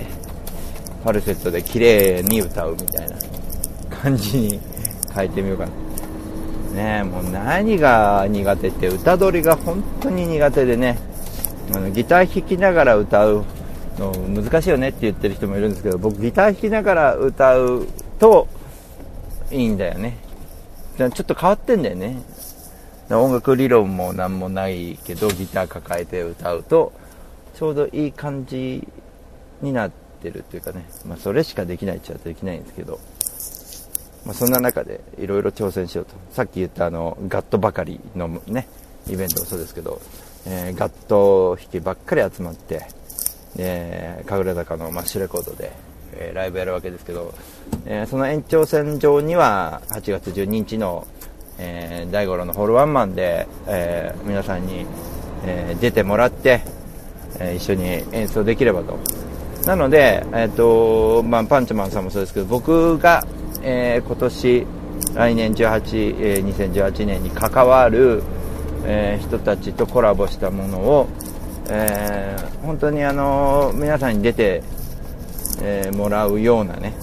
[1.04, 3.18] ファルセットで綺麗に歌うみたいな
[3.90, 4.60] 感じに
[5.14, 5.72] 変えてみようかな。
[6.72, 10.98] ねもう何が苦手って歌取りが本当に苦手でね
[11.74, 13.44] あのギター弾きながら歌う
[14.10, 17.88] 難しいよねって言ってる人もいるんですけど僕ギター弾きながら歌う
[18.20, 18.48] と
[19.52, 20.18] いいんだよね。
[20.98, 22.22] ちょっと変わってんだよね。
[23.10, 26.94] 音楽理論も何もないけどギター抱えて歌うと
[27.56, 28.88] ちょうどいい感じ
[29.62, 29.92] になっ
[30.22, 33.00] てるっていうかね、まあ、それしかできないっちゃできないんですけど、
[34.26, 36.14] まあ、そんな中でいろいろ挑戦しようと。
[36.32, 38.68] さっき言ったあのガットばかりのね
[39.08, 40.02] イベントもそうですけど、
[40.46, 42.88] えー、ガット弾きばっかり集まって
[43.58, 45.72] えー、神楽坂のマッシュレコードで、
[46.14, 47.34] えー、ライブやるわけですけど、
[47.86, 51.08] えー、その延長線上には8月12日の、
[51.58, 54.86] えー、大五郎のホールワンマンで、えー、皆さんに、
[55.46, 56.62] えー、出てもらって、
[57.40, 59.00] えー、一緒に演奏できればと。
[59.66, 63.24] なので、えーとまあ、パンチマンさんもそうですけど僕が、
[63.62, 64.68] えー、今年
[65.14, 68.24] 来年18、えー、2018年に関わる、
[68.86, 71.08] えー、人たちとコラボしたものを、
[71.74, 74.62] えー、本当にあの皆さんに出て、
[75.62, 76.94] えー、もらうようなね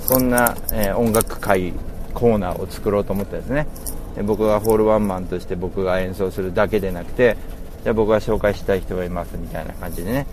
[0.00, 1.72] そんな、えー、音楽会
[2.12, 3.66] コーナーを作ろうと思ったんですね。
[4.16, 7.36] で僕がホールワンマンとして僕が演奏するだけでなくて
[7.84, 10.26] じゃあ僕が紹介したい人がいますみたいな感じでね。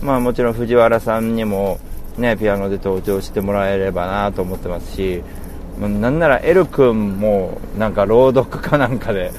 [0.00, 1.78] まあもちろん藤原さんにも
[2.16, 5.22] ねピアノで登場してもらえればなと思ってますし
[5.78, 9.32] なんならエル君もなんか朗読かなんかで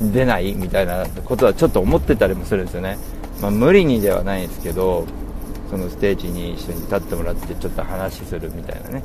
[0.00, 2.98] 出ないみたいなことはちょっと思ってたりもするんですよね、
[3.40, 5.06] まあ、無理にではないんですけど
[5.70, 9.02] そのステージに一緒に立ってもらってちょっと話するみたいなね、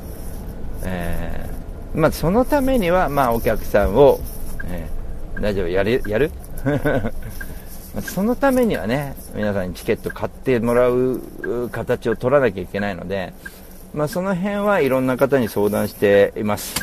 [0.84, 4.20] えー、まあ、そのためには、まあ、お客さんを、
[4.64, 6.30] えー、大丈夫やるやる？
[8.02, 11.20] そのためにはね皆さんにチケット買ってもらう
[11.70, 13.32] 形を取らなきゃいけないので、
[13.92, 16.74] まあ、その辺はいろんな方に相談しています。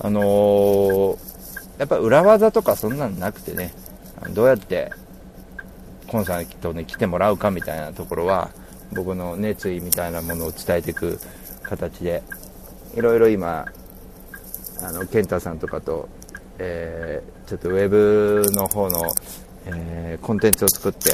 [0.00, 1.27] あのー
[1.78, 3.72] やっぱ裏技とかそんなのなくてね、
[4.30, 4.90] どうやって
[6.08, 8.50] コンサートに来てもらうかみたいなところは、
[8.92, 11.20] 僕の熱意みたいなものを伝えていく
[11.62, 12.22] 形で、
[12.94, 13.66] いろいろ今、
[14.82, 16.08] あの、健太さんとかと、
[16.58, 19.02] えー、ちょっとウェブの方の、
[19.66, 21.10] えー、コンテンツを作って、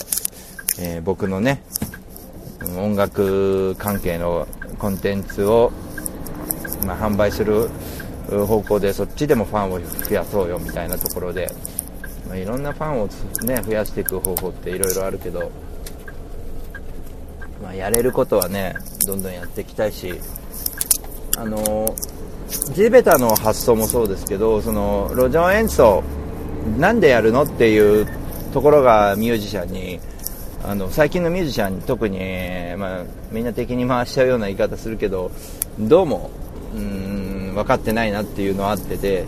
[0.79, 1.62] えー、僕のね、
[2.77, 4.47] 音楽関係の
[4.79, 5.73] コンテンツを、
[6.87, 7.69] まあ、販売する
[8.29, 11.49] 方向でそっちでもファンを増やそうよみたいなところで、
[12.27, 13.07] まあ、いろんなファンを、
[13.45, 15.51] ね、増やしていく方法っていろいろあるけど、
[17.62, 18.75] まあ、やれることはね
[19.07, 20.14] どんどんやっていきたいし
[21.37, 21.95] あの
[22.75, 26.03] 地べたの発想もそうですけどその路上演奏
[26.79, 28.07] なんでやるのっていう
[28.53, 30.01] ところがミュージシャンに
[30.62, 32.18] あの最近のミュージシャンに特に、
[32.79, 35.31] まあ、みんな敵に回しちゃうような言い方するけど
[35.79, 36.31] どうも
[36.75, 37.14] うん。
[37.55, 39.24] 分かってないなっていうのはあってて、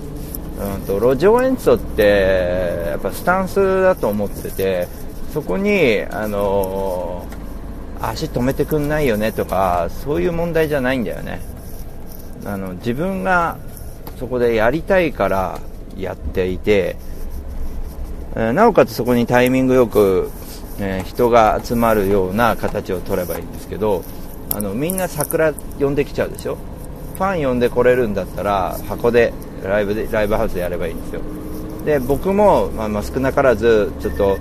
[0.60, 4.88] うんと、路上演奏ってやっぱスタンスだと思ってて
[5.32, 11.40] そこに、あのー、足止めてくんないよねとかそういう問題じゃないんだよね。
[12.44, 13.56] あの自分が
[14.18, 15.58] そこでやりたいから
[15.96, 16.96] やっていて、
[18.36, 20.30] えなおかつそこにタイミングよく、
[20.78, 24.04] えー、人が集まるような形を取ればいいんですけど
[24.54, 26.56] あのみんな桜呼んできちゃうでしょ？
[27.16, 29.32] ファン呼んでこれるんだったら箱で
[29.64, 31.22] ライブでライブハウスでやればいいんですよ。
[31.84, 34.38] で僕も、まあ、まあ少なからずちょっと、うん、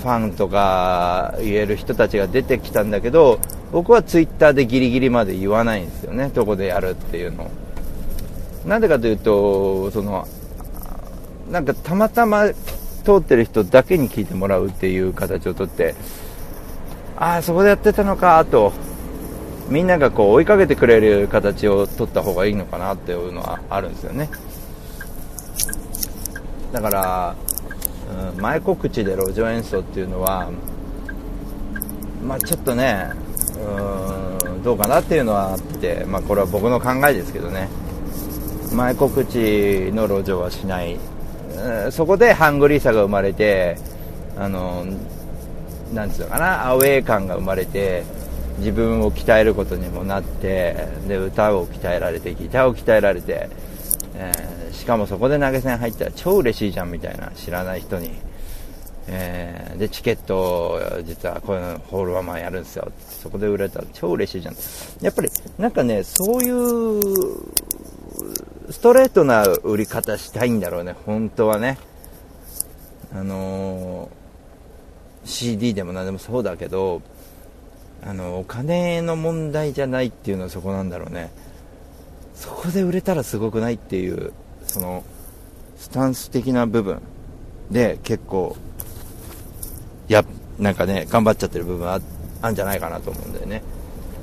[0.00, 3.38] ファンとか言える人たちが出てきたんだけど
[3.70, 6.30] 僕はツイッターでギリギリまで言わないんですよね。
[6.34, 7.50] どこでやるっていうの
[8.66, 10.26] なんでかというとその
[11.50, 12.48] なんかたまたま
[13.04, 15.94] 通ってる人だけに聞いてもらうっていう形をとって
[17.16, 18.72] ああそこでやってたのかと
[19.68, 24.28] みんながこう追いかけてくれる形を取った方がいいのかなっていうのはあるんですよね。
[26.72, 27.36] だから、
[28.34, 30.50] うん、前告知で路上演奏っていうのは
[32.26, 33.10] まあちょっとね
[33.56, 37.68] うんどうかなっていうのはあって、まあ、これは僕の考えですけどね。
[38.72, 40.98] 前告知の路上はしない、
[41.92, 43.76] そこでハングリーさが生まれて
[44.36, 44.84] あの
[45.92, 48.02] なんつうのかなアウェー感が生まれて
[48.58, 53.48] 自分を鍛えることにもなってで歌を鍛えられてギターを鍛えられて、
[54.14, 58.10] えーしかもそこで投げ銭入ったら超嬉しいじゃんみたいな知らない人に、
[59.06, 62.90] えーでチケット実はこういうホールワンマンやるんですよ。
[63.22, 64.56] そこで売れたら超嬉しいじゃん。
[65.00, 67.02] やっぱりなんかねそういう
[68.70, 70.94] ストレートな売り方したいんだろうね。
[71.06, 71.78] 本当はね。
[73.14, 74.24] あのー
[75.26, 77.00] CD でも何でもそうだけど
[78.06, 81.30] あのお金の問題じゃないっていうのはそこなんだろうね。
[82.34, 84.32] そこで売れたらすごくないっていう
[84.66, 85.04] その
[85.78, 87.00] スタンス的な部分
[87.70, 88.56] で結構
[90.08, 90.24] や
[90.58, 92.00] なんかね頑張っちゃってる部分あ
[92.42, 93.62] あんじゃないかなと思うんだよね。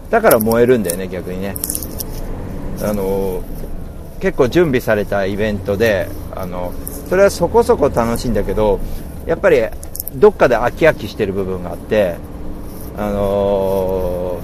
[0.09, 1.55] だから燃えるんだよね逆にね。
[2.83, 3.41] あの
[4.19, 6.73] 結構準備されたイベントであの
[7.09, 8.79] それはそこそこ楽しいんだけど
[9.25, 9.61] やっぱり
[10.15, 12.17] どっかで飽き飽きしてる部分があって
[13.01, 14.39] あの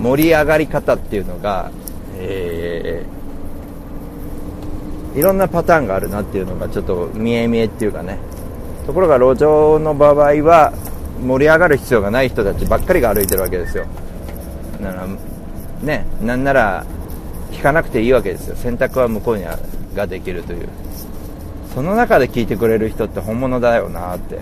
[0.00, 1.70] 盛り上がり方っていうのが、
[2.18, 3.16] えー
[5.16, 8.18] いろんなパターンがあるなっていうのがちょっと見え見えっていうかね。
[8.86, 10.74] ところが路上の場合は
[11.22, 13.86] 盛り上がる必要がない人たちばっかりが歩いてるわけですよ。
[14.78, 15.06] だから
[15.82, 16.84] ねなんなら
[17.50, 18.56] 聞かなくていいわけですよ。
[18.56, 19.58] 選択は向こうにあ
[19.94, 20.68] ができるという。
[21.74, 24.38] その中で聞いてくれる人って本物だよなって。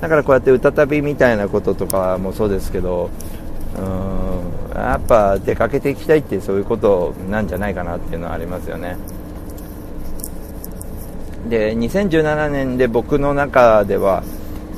[0.00, 3.10] だからこうやって歌旅みたいなこととかもそうですけど
[3.76, 8.96] うーんやっぱ出かけていきたいってそういうことなんじゃないかなっていうのはありますよね。
[11.48, 14.22] で2017年で僕の中では、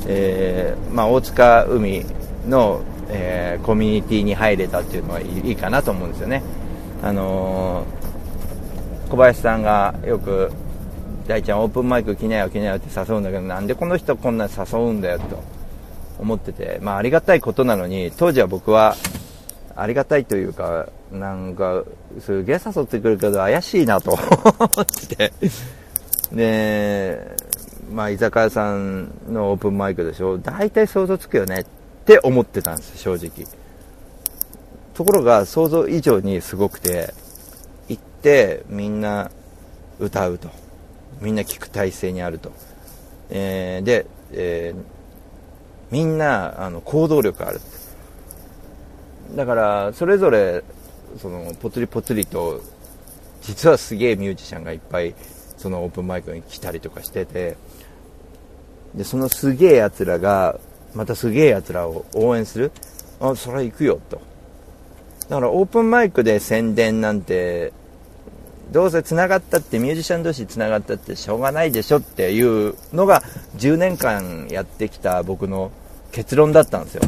[0.07, 2.05] えーまあ、大塚海
[2.47, 6.41] の、えーコミュニティに入れたっていうのはいいいいかなと思うんですよね、
[7.03, 10.51] あのー小林さんがよく
[11.29, 15.43] 「大ちゃんオープンマイク来なよ来なよ」って誘うんだけどなんでこの人こんな誘うんだよと
[16.17, 18.95] 思ってて、まあ、ありがたいことなのに当時は僕は
[19.75, 21.83] ありがたいというかなんか
[22.19, 24.11] すげえ誘ってくるけど怪しいなと
[24.59, 25.33] 思ってて。
[26.33, 27.19] で、
[27.91, 30.37] まあ、居酒屋さんのオープンマイクでしょ。
[30.37, 31.65] 大体想像つくよねっ
[32.05, 33.47] て思ってたんです正直。
[34.93, 37.13] ところが想像以上にすごくて
[37.87, 39.31] 行ってみんな
[39.99, 40.68] 歌うと。
[41.21, 42.51] みんな聞く体制にあると、
[43.29, 44.99] えーで、えー
[45.91, 47.59] みんなあの行動力ある。
[49.35, 50.63] だからそれぞれ
[51.17, 52.61] そのぽつりぽつりと
[53.41, 55.15] 実はすげえミュージシャンがいっぱい
[55.57, 57.57] そのオープンマイクに来たりとかしてて
[58.93, 60.59] でそのすげえやつらが
[60.93, 62.71] またすげえやつらを応援する。
[63.19, 64.21] あそれは行くよと。
[65.27, 67.73] だからオープンマイクで宣伝なんて
[68.71, 73.23] どうせ繋がったってミュージシャン同士繋がったってしょうがないでしょっていうのが
[73.57, 75.71] 10年間やってきた僕の
[76.11, 77.01] 結論だったんですよ。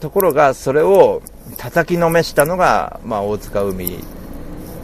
[0.00, 1.22] ところがそれを
[1.56, 3.98] 叩きのめしたのが、まあ、大塚海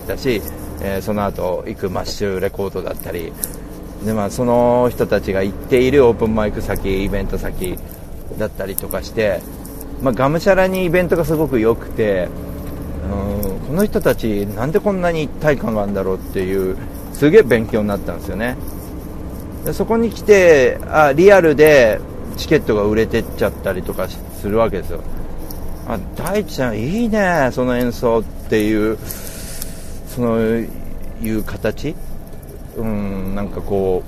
[0.07, 0.43] だし、
[0.83, 3.33] えーその後行くマッシュレコードだったり
[4.05, 7.79] で、まあ、その人たちが行っているオープンマイク先イベント先
[8.39, 9.41] だったりとかして、
[10.03, 12.29] まあ、がむしゃらにイベントがすごく良くて
[13.05, 16.77] うんこの人たちなんでこんなに一体感があるんだろうっていう
[17.13, 18.57] すげえ勉強になったんですよね。
[19.65, 22.01] でそこに来てあリアルで
[22.37, 25.01] チケットが売れてっちゃったりとかするわけですよ。
[25.87, 28.99] あ大ちゃんいいねその演奏っていう
[30.09, 30.67] そのい
[31.31, 31.95] う形。
[32.77, 34.03] うんなんかこ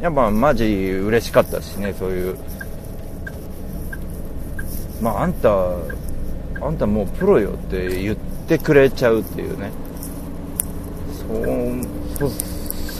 [0.00, 2.36] うやっぱマジ嬉しかったしねそういう。
[5.00, 5.48] まああんた
[6.60, 9.70] あんたもうプロよって言ってくれちゃうっていうね。
[12.18, 12.30] そそ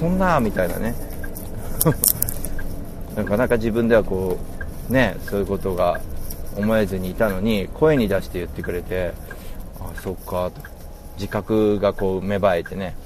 [0.00, 0.94] そんなみたいなね。
[3.16, 4.38] なかなか自分ではこ
[4.88, 6.00] うねそういうことが
[6.56, 9.12] 思えずにいたのに声に出して言ってくれて
[9.80, 10.62] あそっかと
[11.16, 12.96] 自覚がこう芽生えてね。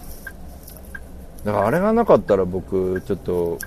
[1.45, 3.59] だからあれがなかったら僕ちょっと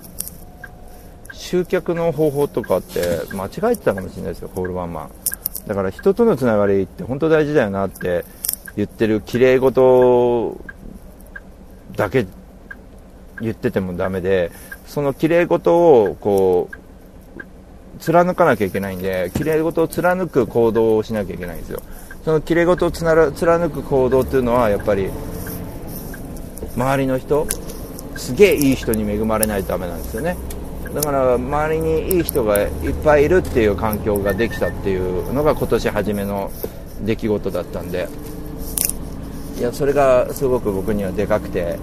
[1.32, 5.10] 集客の方法とかって間違えてたかもしれないですよホールワンマン。
[5.68, 8.24] だから人とのつながりって本当大事だよなって
[8.74, 10.58] 言ってる綺麗事
[11.94, 12.26] だけ
[13.42, 14.50] 言っててもダメで
[14.86, 21.82] その綺麗事をこう貫かなきゃいけないんで綺麗事を貫く行動をしなきゃいけないんですよ。
[22.24, 25.10] その綺麗事をつなら貫く行動っていうのはやっぱり
[26.76, 27.46] 周りの人
[28.16, 30.36] すげえいい人に恵まれないとダメなんですよね。
[30.94, 32.70] だから周りにいい人がいっ
[33.04, 36.50] ぱいいるっていう環境ができたっていうのが今年初めの
[37.02, 38.08] 出来事だったんで。
[39.58, 41.78] いやそれがすごく僕にはでかくて、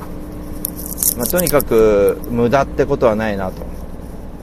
[1.18, 3.64] まあ、とにかく無駄ってことはないなと。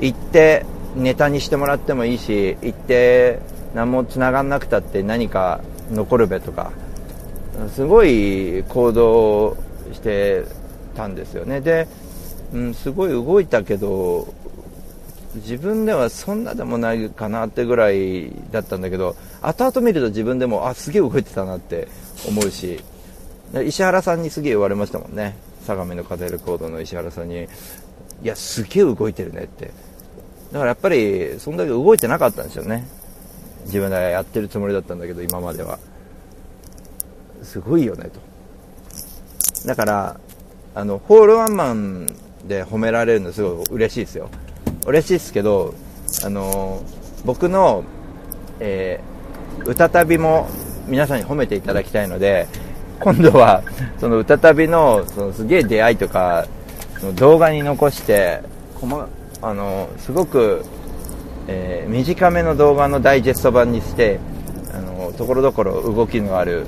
[0.00, 3.38] 言ってネタにしてもらってもいいし言って
[3.74, 6.72] 何も繋がんなくたって何か残るべとか。
[7.74, 9.56] すごい行動
[9.92, 10.44] して
[10.94, 11.60] たんですよね。
[11.60, 11.86] で、
[12.52, 14.28] うん、すごい動いたけど
[15.35, 21.89] 自分ではそんなでもないかなってぐらいだったんだけど後々見ると自分でもあすげえ動いてたなって
[22.28, 22.80] 思うし
[23.64, 25.37] 石原さんにすげえ言われましたもんね。
[25.66, 29.70] 相模のカデルコードの石原さんにいやすげえ動いてるねって。
[30.53, 32.87] だからやっぱりそんだけ動いてなかったんですよね。
[33.64, 35.78] 自分でやってるつもりだったんだけど今までは。
[37.43, 38.20] すごいよねと。
[39.66, 40.20] だから
[40.74, 42.07] あのホールワンマン
[42.47, 44.30] で褒められるのすごい嬉しいですよ。
[44.87, 45.74] 嬉しいですけど
[46.24, 46.83] あの
[47.24, 47.85] 僕の、
[48.61, 50.49] えー、歌旅も
[50.87, 52.49] 皆さんに褒めていただきたいので
[53.01, 53.62] 今度は
[53.99, 56.47] その歌旅のそのすげえ出会いとか
[57.16, 58.43] 動画に残して
[59.41, 60.64] あのすごく、
[61.49, 64.20] えー、短めの動画のダイジェスト版にして
[64.72, 66.66] あのところどころ動きのある、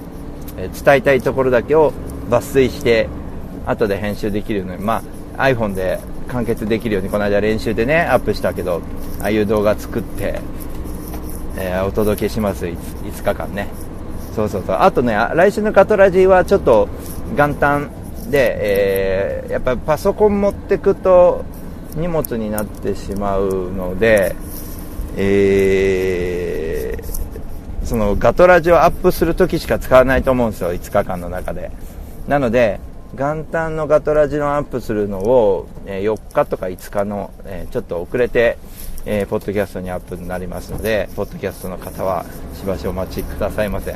[0.56, 1.92] えー、伝えたいところだけを
[2.28, 3.08] 抜粋して
[3.66, 5.02] 後で編集できるように、ま
[5.36, 8.82] あ、iPhone で完結できるようにこの間練習でねアップしたけど
[9.20, 10.40] ああいう動画作って、
[11.56, 13.68] えー、お届けします 5, 5, 日間ね。
[14.34, 14.76] そうそうそう。
[14.80, 16.88] あとね来週のカトラジーはちょっと
[17.36, 17.90] 元旦
[18.30, 21.44] で、えー、やっぱパソコン持ってくと
[21.94, 24.34] 荷物になってしまうので、
[25.16, 31.70] えー、そのガトラジをアップするときしか使わないと思うんですよ5日間の中で。
[32.26, 32.80] なので
[33.14, 38.58] 元旦のガトラジのアップするのを、え4日とか5日の、えちょっと遅れて、
[39.06, 43.94] え、ポッドキャストにアップになりますので、ポッドキャストの方はしばしお待ちくださいませ。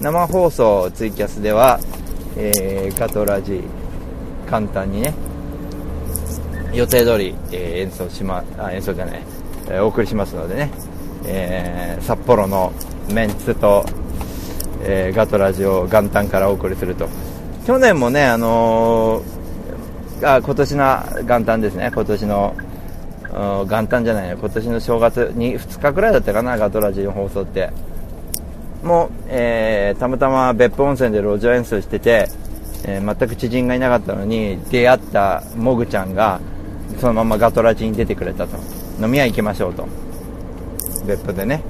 [0.00, 1.78] 生放送ツイキャスでは、
[2.36, 3.62] えー、ガトラジ、
[4.48, 5.14] 簡単にね、
[6.72, 9.22] 予定通り、え、演奏しま、あ、演奏じゃない、
[9.70, 10.70] え、お送りしますのでね、
[11.24, 12.72] えー、札幌の
[13.12, 13.84] メンツと、
[14.82, 17.08] えー、ガトラジを元旦からお送りすると
[17.66, 20.84] 去年もね、あのー、あ今年の
[21.24, 22.54] 元旦ですね、今年の
[23.32, 27.72] 元旦じゃないよ今年の正月に2日くらいだったかな、ガトラジの放送って。
[28.84, 32.28] もう、えー、たまたま別府温泉で路上演奏してて、
[32.84, 36.40] えー、全く知人がいなかったのに、出会ったモグちゃんが、
[37.00, 38.56] そのままガトラジに出てくれたと。
[39.02, 39.88] 飲み屋行きましょうと。
[41.04, 41.64] 別府でね。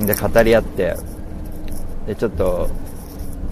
[0.00, 0.96] で、語り合って、
[2.06, 2.70] で、ちょっと、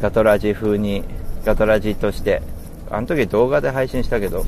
[0.00, 1.04] ガトラジ風に
[1.48, 2.42] ガトラジとして、
[2.90, 4.44] あの時動画で配信したけど、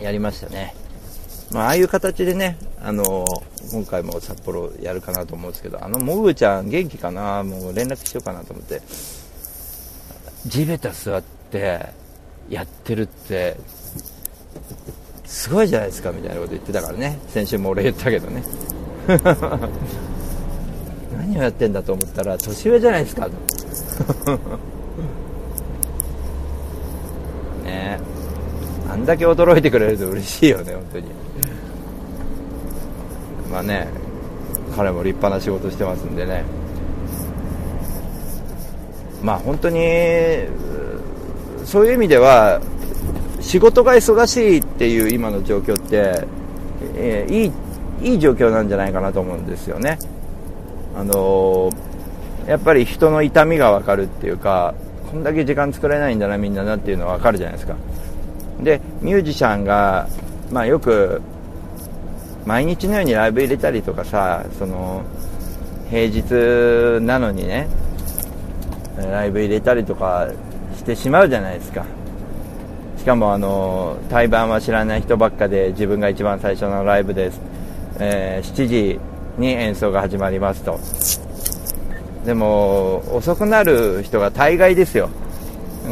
[0.00, 0.72] やりましたね。
[1.50, 3.24] まあ、ああいう形でね、あの
[3.72, 7.42] 今回も札幌やるかなと思うんですけど、あの、もぐちゃん元気かな？
[7.42, 8.82] もう連絡しようかなと思って、
[10.46, 11.86] 地べた座って
[12.48, 13.56] やってるって、
[15.24, 17.18] すごいじゃないですかみたいなこと言ってたからね。
[17.30, 18.44] 先週も俺言ったけどね。
[21.18, 23.28] 何をやってんだと思ったら、年上じゃないですか。
[27.64, 27.98] ね
[28.90, 31.06] あんだけ驚いてくれると嬉しいよね、本当に。
[33.50, 33.88] まあね、
[34.76, 36.44] 彼も立派な仕事してますんでね。
[39.22, 39.78] まあ本当に、
[41.64, 42.60] そういう意味では、
[43.40, 46.26] 仕事が忙しいっていう今の状況って、
[46.96, 47.52] えー、い
[48.02, 49.98] い、いい状況なんじゃないかなと思うんですよね。
[50.96, 51.76] あのー、
[52.46, 54.74] やっぱり人の痛みが分かるっていうか、
[55.10, 57.74] こんだけ時間作れないんだな、みんななっていうのは分かるじゃないですか。
[58.60, 60.08] で、ミュージシャンが、
[60.50, 61.22] まあよく、
[62.44, 65.02] 毎日のようにライブ入れたりとかさ、その、
[65.90, 67.68] 平日なのにね、
[68.96, 70.28] ライブ入れたりとか
[70.76, 71.84] してしまうじゃないですか。
[72.98, 77.40] しかもあの、対バンは知らない人ばっかで自分が一番最初のライブです。
[77.98, 79.00] えー、7時
[79.38, 80.78] に演奏が始まりますと
[82.24, 85.10] でも遅くなる人が大概ですよ。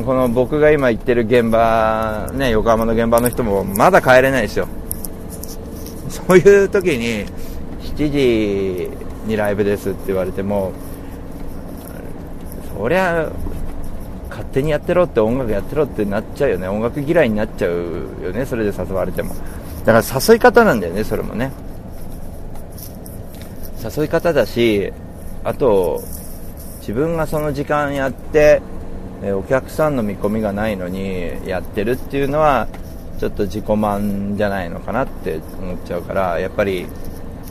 [0.06, 4.66] この僕が今行ってる現場ね横浜の現場の人もまだ帰れないですよ。
[6.08, 7.26] そういう時に
[7.96, 8.90] 7時
[9.26, 10.72] にライブですって言われても
[12.76, 13.30] そりゃ
[14.30, 16.68] 勝手にやってろって音楽やってろってなっちゃうよね。
[16.68, 18.46] 音楽嫌いになっちゃうよね。
[18.46, 19.34] それで誘われても。
[19.84, 21.52] だから誘い方なんだよねそれもね。
[23.84, 24.90] 誘い方だし
[25.44, 26.02] あと
[26.82, 28.60] 自分がその時間やって
[29.22, 32.66] お客さんの見込みがないのにやってるっていうのは
[33.20, 36.86] ちょっと自己満じゃないのかなって思っちゃうからやっぱり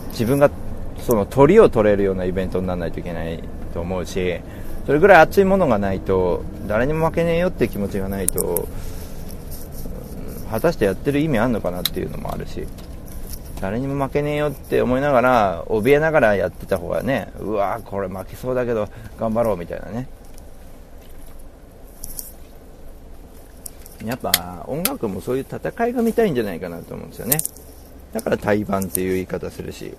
[0.10, 0.52] 自分が
[1.00, 3.42] その鳥を取れるようなイベントにならないといけない
[3.74, 4.42] と思うし
[4.86, 8.68] それぐらい熱いものがないと誰にも負けねえよって気持ちがないと
[10.50, 12.68] 果たしてやってる意味あんのかなっていうのもあるし。
[13.62, 18.90] 誰にも負けねえよって思いながら怯えながらやってた方がねうわーこれ負けそうだけど
[19.20, 20.10] 頑張ろうみたいなね。
[24.04, 27.38] やっぱ音楽もそういう戦いが見たいんじゃないかなと思うんですよね。
[28.14, 29.96] だから対バンっていう言い方するし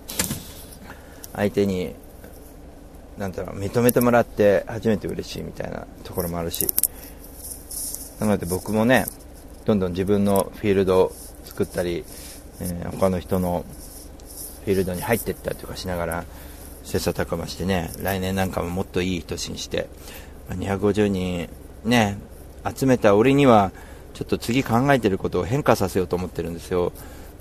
[1.33, 1.95] 相手に
[3.17, 6.67] なんだろう認めてもらって初めて嬉しいみたいなところもあるし。
[8.19, 9.05] なので僕もね
[9.65, 11.11] どんどん自分のフィールドを
[11.45, 12.05] 作ったり、
[12.59, 13.65] えー、他の人の
[14.65, 16.25] フィールドに入っていったりとかしながら
[16.83, 19.87] 切磋琢磨してね来年なんかももっといい年にして
[20.49, 21.49] 250人
[21.83, 22.17] ね
[22.75, 23.71] 集めた俺には
[24.13, 26.93] ちょっと次考えてることを変化させようと思ってるんですよ。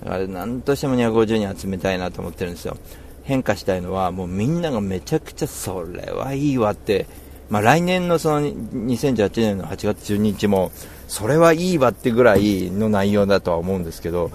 [0.02, 2.76] だから何としても250人集めたいなと思ってるんですよ。
[3.24, 7.06] 変化したいのはもうみんながめちゃくちゃそれはいいわって、
[7.50, 10.72] まあ、来年のその2018年の8月12日も
[11.06, 14.32] それはいいわってぐらいの内容だとは思うんですけど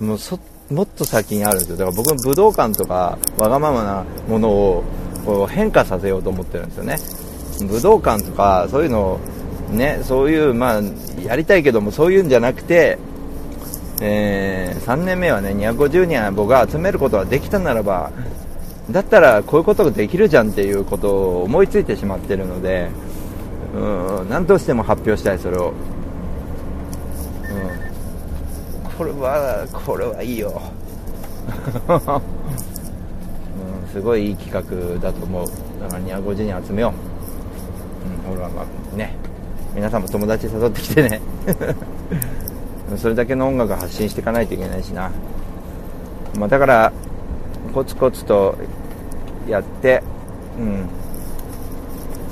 [0.00, 0.38] もうそ
[0.70, 1.76] もっと先にあるんですよ。
[1.76, 4.84] だから僕の武道館とかわがままなものを
[5.24, 6.98] こう変化させようと思ってるんですよね。
[7.68, 9.20] 武道館とかそういうのを
[9.70, 10.82] ねそういうまあ
[11.22, 12.98] やりたいけどもそういうんじゃなくて
[14.00, 18.10] えー、3年目はね250人は僕が集めることができたならば
[18.90, 22.90] だったらこういうことができるじゃんっていうことを思いついてしまってるので
[23.74, 25.72] うん何としても発表したいそれを、
[28.84, 30.60] うん、これはこれはいいよ、
[33.58, 34.60] うん、すごいいい企画
[35.00, 35.46] だと思う。
[35.80, 36.94] だから250人集めよ
[38.26, 39.14] う、うん、ほらまあね。
[39.74, 41.20] 皆さんも友達誘ってきてね。
[42.96, 45.10] それだけの音楽発信していかないといけないしな、
[46.38, 46.92] まあ、だから
[47.74, 48.56] コツコツと
[49.46, 50.02] やって、
[50.58, 50.88] うん、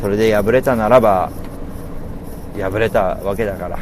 [0.00, 1.30] それで敗れたならば
[2.58, 3.78] 敗れたわけだから。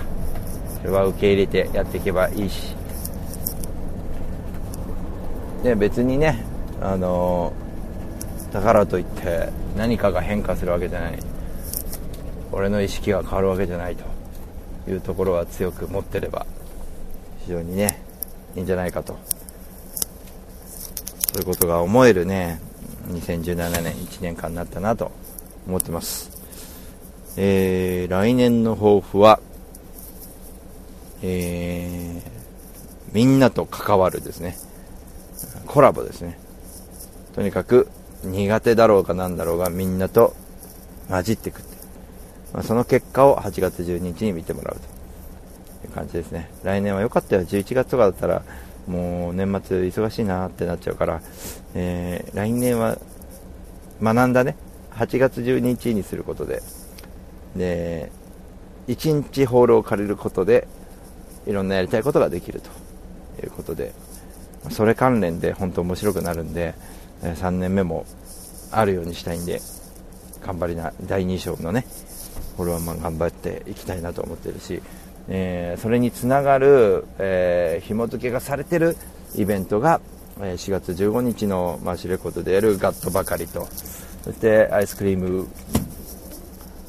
[0.82, 2.74] それは受け入れてやっていけばいいし。
[5.62, 6.44] で別にね
[6.80, 7.52] あの
[8.52, 11.18] だからといって何かが変化するわけじゃない。
[12.50, 14.12] 俺の意識が変わるわけじゃないと。
[14.88, 16.44] いうところは強く持ってれば
[17.44, 18.02] 非常にね
[18.56, 19.16] いいんじゃないかと。
[21.32, 22.60] そういうことが思えるね
[23.08, 25.12] 2017年1年間になったなと
[25.66, 26.30] 思ってます。
[27.36, 29.40] えー、来年の抱負は
[31.22, 32.30] えー、
[33.12, 34.56] みんなと関わるですね。
[35.66, 36.38] コラボですね。
[37.34, 37.88] とにかく
[38.24, 40.34] 苦手だろうかなんだろうがみんなと
[41.08, 41.62] 混じっていく
[42.52, 44.92] まあ、その結果を8月12日に見てもらうと。
[45.86, 46.50] いう感じですね。
[46.62, 47.42] 来年は良かったよ。
[47.42, 48.42] 11月とかだったら、
[48.86, 51.22] もう年末忙しいなってなっちゃうから、
[51.74, 52.98] えー、来年は
[54.02, 54.56] 学んだね、
[54.92, 56.62] 8月12日にすることで、
[57.56, 58.12] で、
[58.88, 60.68] 1日ホールを借りることで、
[61.46, 62.70] いろんなやりたいことができると
[63.44, 63.92] いうことで、
[64.70, 66.74] それ関連で本当面白くなるんで、
[67.22, 68.06] 3年目も
[68.70, 69.60] あるようにしたいんで、
[70.44, 71.86] 頑張りな、第2章のね、
[72.56, 74.82] ホールワンマン頑張っていきたいなと思ってるし、
[75.28, 78.96] えー、それにつながる、えー、紐付けがされてる
[79.34, 80.00] イベントが、
[80.40, 83.66] えー、4月15日のマシュレコードでやるガットばかりと
[84.24, 85.48] そしてアイスクリーム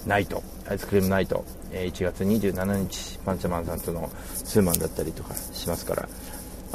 [0.06, 4.10] ナイトアイスクリームナイト、え、1月27日パンチャマンさんとの
[4.44, 6.08] ツーマンだったりとかしますから。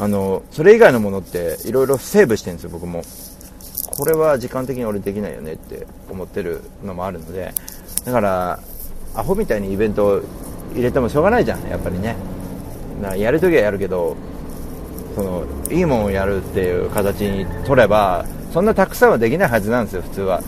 [0.00, 3.02] あのそれ以外のものっていろいろセーブしてるんですよ僕も。
[3.96, 7.52] これは時間的に俺できないよねって思ってるのもあるので。
[8.04, 8.60] だから
[9.14, 10.22] アホみたいにイベント
[10.72, 12.14] 入れてもしょうがないじゃんやっぱりね。
[13.02, 14.16] だからやるときはやるけど
[15.16, 20.42] そのいいもんをやるっていう形に取ればそんなたくさんはできないはずなんですよ普通は。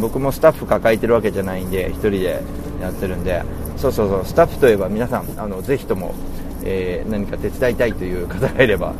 [0.00, 2.42] 僕もスタッフ抱えてるわけじゃないんで1人で
[2.80, 3.42] やってるんで。
[3.78, 4.26] そうそうそう。
[4.26, 6.14] スタッフといえば皆さんあのぜひとも、
[6.64, 8.92] えー、何か手伝いたいという方がいれば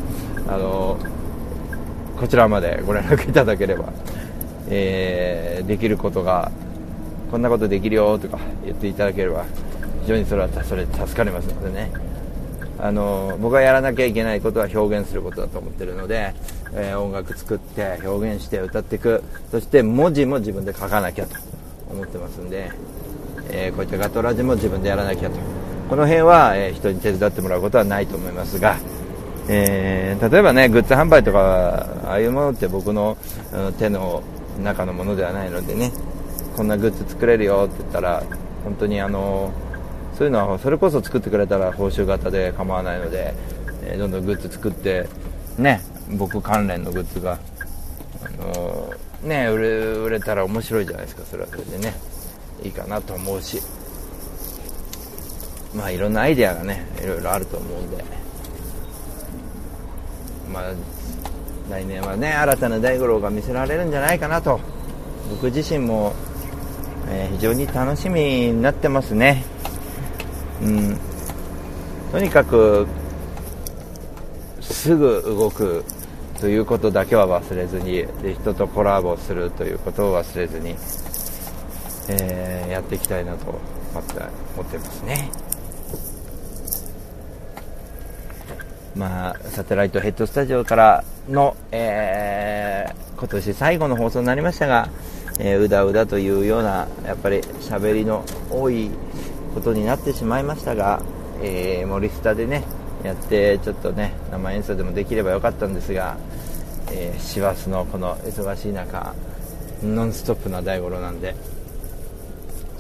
[0.47, 0.99] あの
[2.19, 3.93] こちらまでご連絡いただければ、
[4.69, 6.51] えー、できることが
[7.31, 9.45] こんなことできるよとか言っていただければ
[10.03, 11.91] 非常にそれはそれ助かりますのでね。
[12.81, 16.33] あの僕がやらなきゃいけないことは表現することだと思ってるので、
[16.73, 19.25] えー、音楽作って表現して歌っていく。
[19.51, 21.35] そして文字も自分で書かなきゃと
[21.91, 22.71] 思ってますんで、
[23.51, 25.37] えー、こういったガトラジも自分でやらなきゃと。
[25.89, 28.77] この辺は、えー、人に手伝ってもらうことはないと思いますが、
[29.49, 33.17] えー、例えばねグッズ販売とかああいうものって僕の
[33.79, 34.23] 手の
[34.63, 35.91] 中のものではないのでね
[36.57, 38.23] こんなグッズ作れるよって言ったら
[38.65, 39.51] 本当にあの
[40.19, 43.33] そういうのはそれこそ作ってくれたら報酬型で構わないので、
[43.85, 45.09] えーどんどんグッズ作って
[45.57, 45.81] ね
[46.19, 47.39] 僕関連のグッズが、
[48.23, 48.93] あの
[49.23, 51.95] ね売れ売れたら面白いじゃないですかそれはそれでね。
[52.63, 53.61] いいかなと思うし。
[55.75, 58.05] まあいろんなアイデアがねいろいろあると思うんで。
[60.53, 60.73] まあ
[61.71, 64.61] 来年はね新たな大五郎が見せられるんじゃないかなと。
[65.31, 66.15] 僕自身も、
[67.11, 69.45] えー非常に楽しみになってますね。
[70.63, 70.99] うん。
[72.11, 72.87] とにかく
[74.63, 75.85] すぐ動く
[76.41, 80.75] ということだけは忘れずにで人とコラボするということを忘れずに、
[82.09, 84.21] えーやっていきたいなと思って
[84.57, 85.31] 思ってますね。
[88.97, 94.89] まあ、サテライトヘッドスタジオからの、えー今年最後の放送になりましたが、
[95.41, 98.91] えーうだうだというようなやっぱり喋りの多い
[99.55, 101.03] ことになってしまいましたが、
[101.43, 102.63] えー森スタでね
[103.03, 106.17] やってちょっとね生演奏でもできればよかったんですが、
[106.93, 109.15] えー師走のこの忙しい中
[109.83, 111.35] ノンストップな大五郎なんで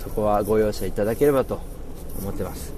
[0.08, 1.60] そこはご容赦いただければと
[2.20, 2.72] 思ってます。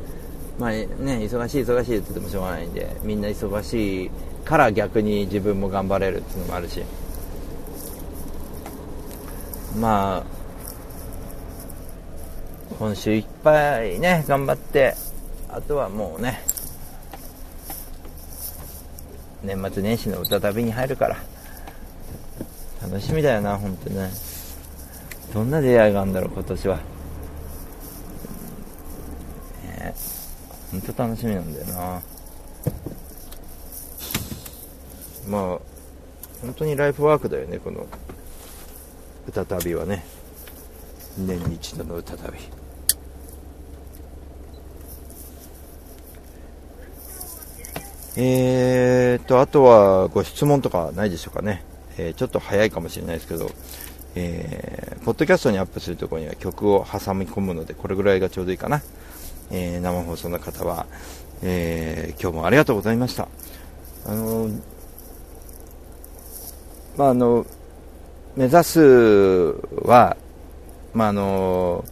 [0.59, 4.11] まあね忙しい忙しいって言ってもしょうがないんでみんな忙しい
[4.45, 6.83] から逆に自分も頑張れるっていうのもあるし。
[9.78, 10.24] まあ
[12.78, 14.95] 今週いっぱいね頑張って
[15.49, 16.43] あとはもうね
[19.45, 21.16] 年末年始の歌旅に入るから
[22.83, 24.11] 楽しみだよな本当ね。
[25.33, 26.83] どんな出会いがあるんだろう今年はね
[30.72, 32.03] 本当楽しみなんだよな。
[35.29, 35.59] まあ
[36.43, 37.87] 本当にライフワークだよねこの
[39.27, 40.05] 歌旅はね。
[41.17, 42.39] 年に一度の歌旅。
[48.17, 51.65] えーとあとはご質問とかないでしょうかね、
[51.97, 53.51] えーちょっと早いかもしれないですけど、
[54.17, 58.83] えーポッドキャストにアップするところには曲を挟み込むのでこれぐらいがちょうどいいかな、
[59.51, 60.87] えー生放送の方は、
[61.43, 63.29] えー今日もありがとうございました。
[64.07, 64.63] あのー
[66.97, 67.47] まああの
[68.37, 70.17] 目指すは、
[70.95, 71.85] まああの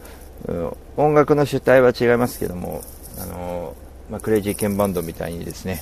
[0.97, 2.81] 音楽の主体は違いますけども、
[3.19, 3.75] あの
[4.09, 5.81] まあ、クレイジーケンバンドみたいにですね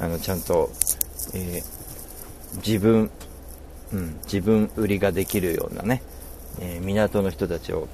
[0.00, 0.70] あのちゃんと、
[1.34, 1.84] えー
[2.58, 3.10] 自分、
[3.92, 6.02] うん、自分売りができるようなね、
[6.60, 7.88] えー港の人たちを、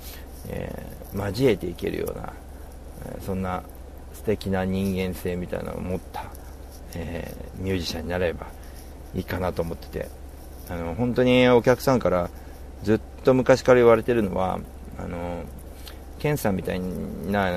[0.48, 2.32] えー交えていけるような、
[3.24, 3.62] そんな
[4.12, 6.24] 素敵な人間性みたいなのを持った、
[6.94, 8.46] えーミュージシャンになれば
[9.14, 10.08] いいかなと思ってて
[10.68, 12.30] あの本当にお客さんから
[12.82, 14.60] ずっと昔から言われてるのは
[14.98, 15.42] あの
[16.18, 17.50] ケンさんみたいな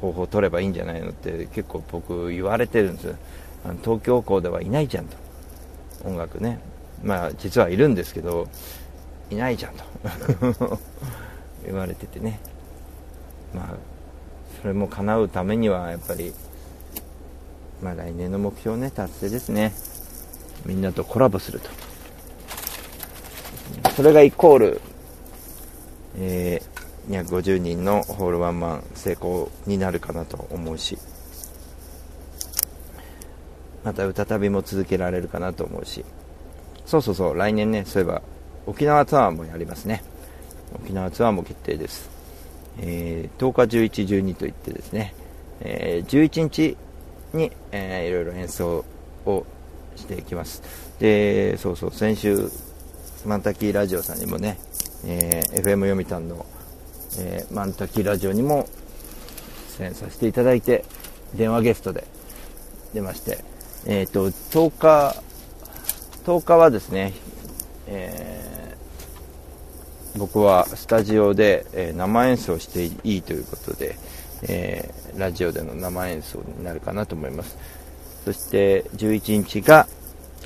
[0.00, 3.14] 方法を取ればいいんじゃないのって結構僕言われてるんです。
[3.64, 5.16] あの東京校ではいないじゃんと。
[6.04, 6.58] 音楽ね。
[7.02, 8.48] まあ実はいるんですけど
[9.30, 9.84] いないじゃんと。
[11.64, 12.40] 言われててね。
[13.54, 13.89] まあ
[14.60, 16.32] それも叶うためにはやっぱり
[17.82, 19.72] まあ来年の目標ね達成ですね。
[20.66, 21.70] みんなとコラボすると。
[23.96, 24.80] それがイコール、
[26.16, 30.98] えー、250人のホールワンマン成功になるかなと思うし
[33.84, 36.04] また歌旅も続けられるかなと思うし。
[36.86, 38.20] そうそうそう来年ねそういえば
[38.66, 40.02] 沖縄ツアーもやりますね。
[40.74, 42.09] 沖縄ツアーも決定です、
[42.78, 45.14] えー10日11、12といってですね、
[45.60, 46.76] えー11日
[47.34, 48.84] に、えーいろいろ演奏
[49.26, 49.46] を
[49.96, 50.62] していきます。
[50.98, 52.50] でそうそう先週
[53.26, 54.58] マンタキラジオさんにもね、
[55.06, 56.46] えー FM 読谷の、
[57.18, 58.66] えーマンタキラジオにも
[59.78, 60.84] 出演させていただいて
[61.34, 62.04] 電話ゲストで
[62.94, 63.44] 出まして、
[63.86, 65.22] えっ、と10日
[66.24, 67.12] 10日はですね、
[67.86, 68.59] えー
[70.16, 73.96] 僕はスタジオで、え生演奏していいということで、
[74.42, 77.58] えーラジオでの生演奏になるかなと思います。
[78.24, 79.86] そして11日が、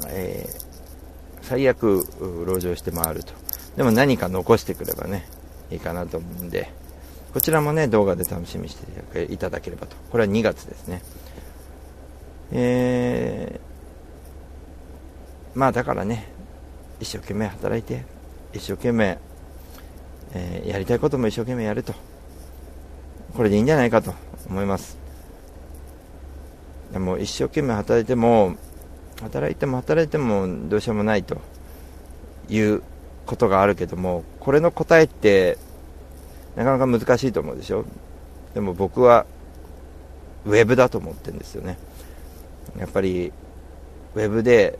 [0.08, 0.64] えー
[1.42, 3.34] 最悪籠城して回ると。
[3.76, 5.26] でも何か残してくればね
[5.70, 6.70] いいかなと思うんで
[7.34, 9.94] こちらもね動画で楽しみにしていただければと。
[10.10, 11.02] これは2月ですね。
[12.52, 16.28] えーまあだからね
[16.98, 18.06] 一生懸命働いて
[18.54, 19.18] 一生懸命、
[20.34, 21.94] えーやりたいことも一生懸命やると。
[23.34, 24.14] これでいいんじゃないかと
[24.48, 24.96] 思います。
[26.92, 28.54] でも一生懸命働いても
[29.20, 31.38] 働いても働いてもどうしようもないと
[32.48, 32.82] いう
[33.26, 35.58] ことがあるけどもこれの答えって
[36.54, 37.84] なかなか難しいと思うでしょ。
[38.54, 39.26] でも僕は
[40.44, 41.78] ウェブだと思ってるんですよね。
[42.78, 43.32] やっぱり
[44.14, 44.78] ウェブで、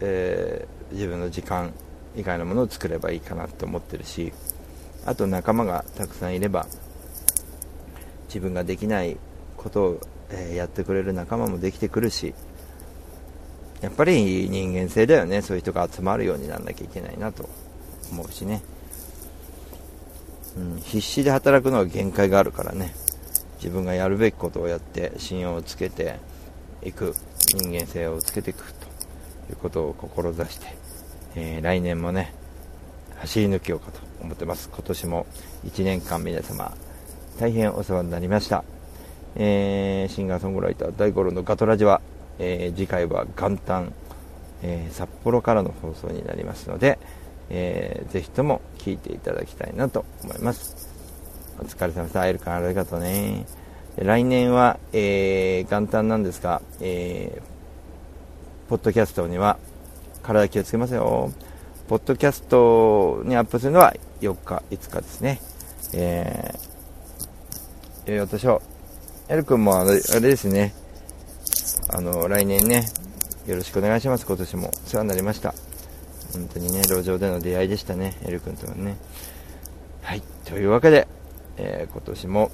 [0.00, 1.72] えー、自分の時間
[2.14, 4.32] 以外のものを作ればいいかなと思ってるし
[5.06, 6.66] あと仲間がたくさんいれば
[8.26, 9.16] 自分ができない
[9.56, 10.00] ことを、
[10.30, 12.34] え、やってくれる仲間もできてくるし
[13.80, 15.42] やっぱり人間性だよね。
[15.42, 17.48] そういう人が集まるようにならなきゃいけないなと
[18.10, 18.62] 思うしね、
[20.56, 22.94] うん、必死で働くのは限界があるからね。
[23.56, 26.18] 自分がやるべきことをやって信用をつけて
[26.82, 27.14] いく。
[27.54, 28.86] 人間性をつけていくと
[29.50, 30.76] いうことを志して、
[31.36, 32.34] えー、来年もね
[33.20, 34.68] 走り抜けようかと思ってます。
[34.72, 35.26] 今年も
[35.66, 36.72] 1年間皆様
[37.38, 38.64] 大変お世話になりました、
[39.36, 42.00] えー、シンガーソングライター大五郎のガトラジは、
[42.38, 43.92] えー、次回は元旦、
[44.62, 46.98] え札幌からの放送になりますので、
[47.50, 50.88] えー、ぜひとも聞いていただきたいなと思います。
[51.58, 53.46] お疲れ様でした会えるからありがとうね。
[53.98, 59.58] 来年は、えー、元旦なんですが、えー、ポッドキャストには
[60.22, 61.32] 体気をつけますよ。
[61.88, 65.40] ポッドキャストにアップするのは4日、5日ですね。
[65.92, 68.60] えー、えー、私は、
[69.28, 70.74] エル君もあれあれですね、
[71.88, 72.86] あの、来年ね、
[73.46, 74.26] よろしくお願いします。
[74.26, 75.54] 今年もお世話になりました。
[76.32, 78.96] 本当にね、路上での出会いでしたね、エル君とはね。
[80.02, 81.06] はい、というわけで、
[81.56, 82.50] えー、今年も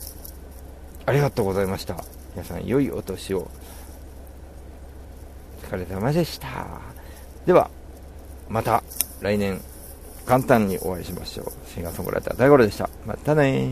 [1.06, 1.96] ありがとうございました。
[2.34, 3.48] 皆さん、良いお年を。
[5.62, 6.82] お疲れ様でした。
[7.46, 7.70] では、
[8.50, 8.82] また
[9.22, 9.60] 来年、
[10.26, 11.46] 簡単にお会いしましょう。
[11.72, 12.90] シンガーソングライター大五郎でした。
[13.06, 13.70] またね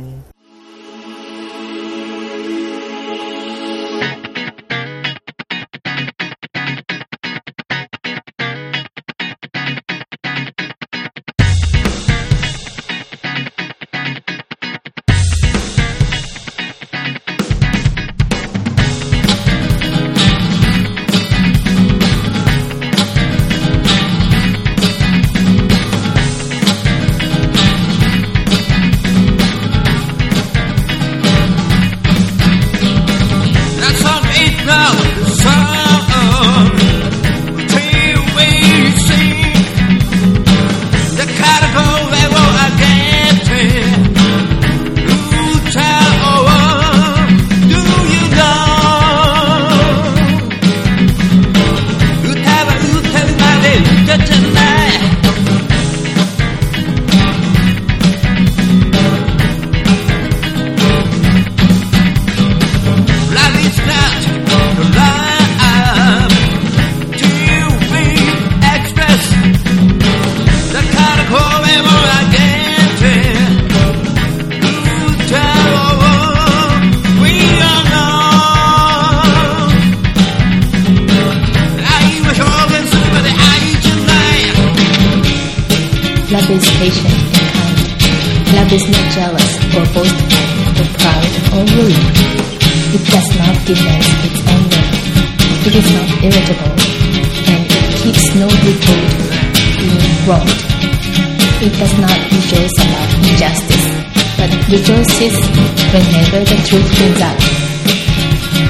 [104.70, 107.40] whenever the truth comes out.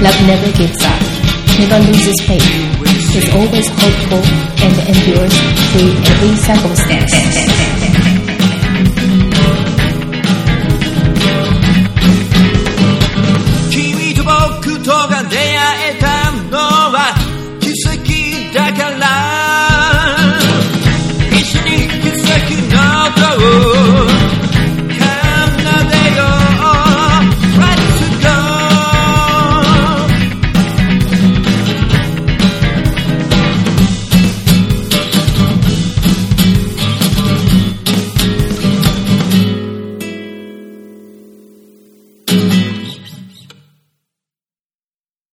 [0.01, 1.01] Love never gives up,
[1.59, 4.23] never loses faith, is always hopeful
[4.65, 5.37] and endures
[5.71, 7.50] through every circumstance.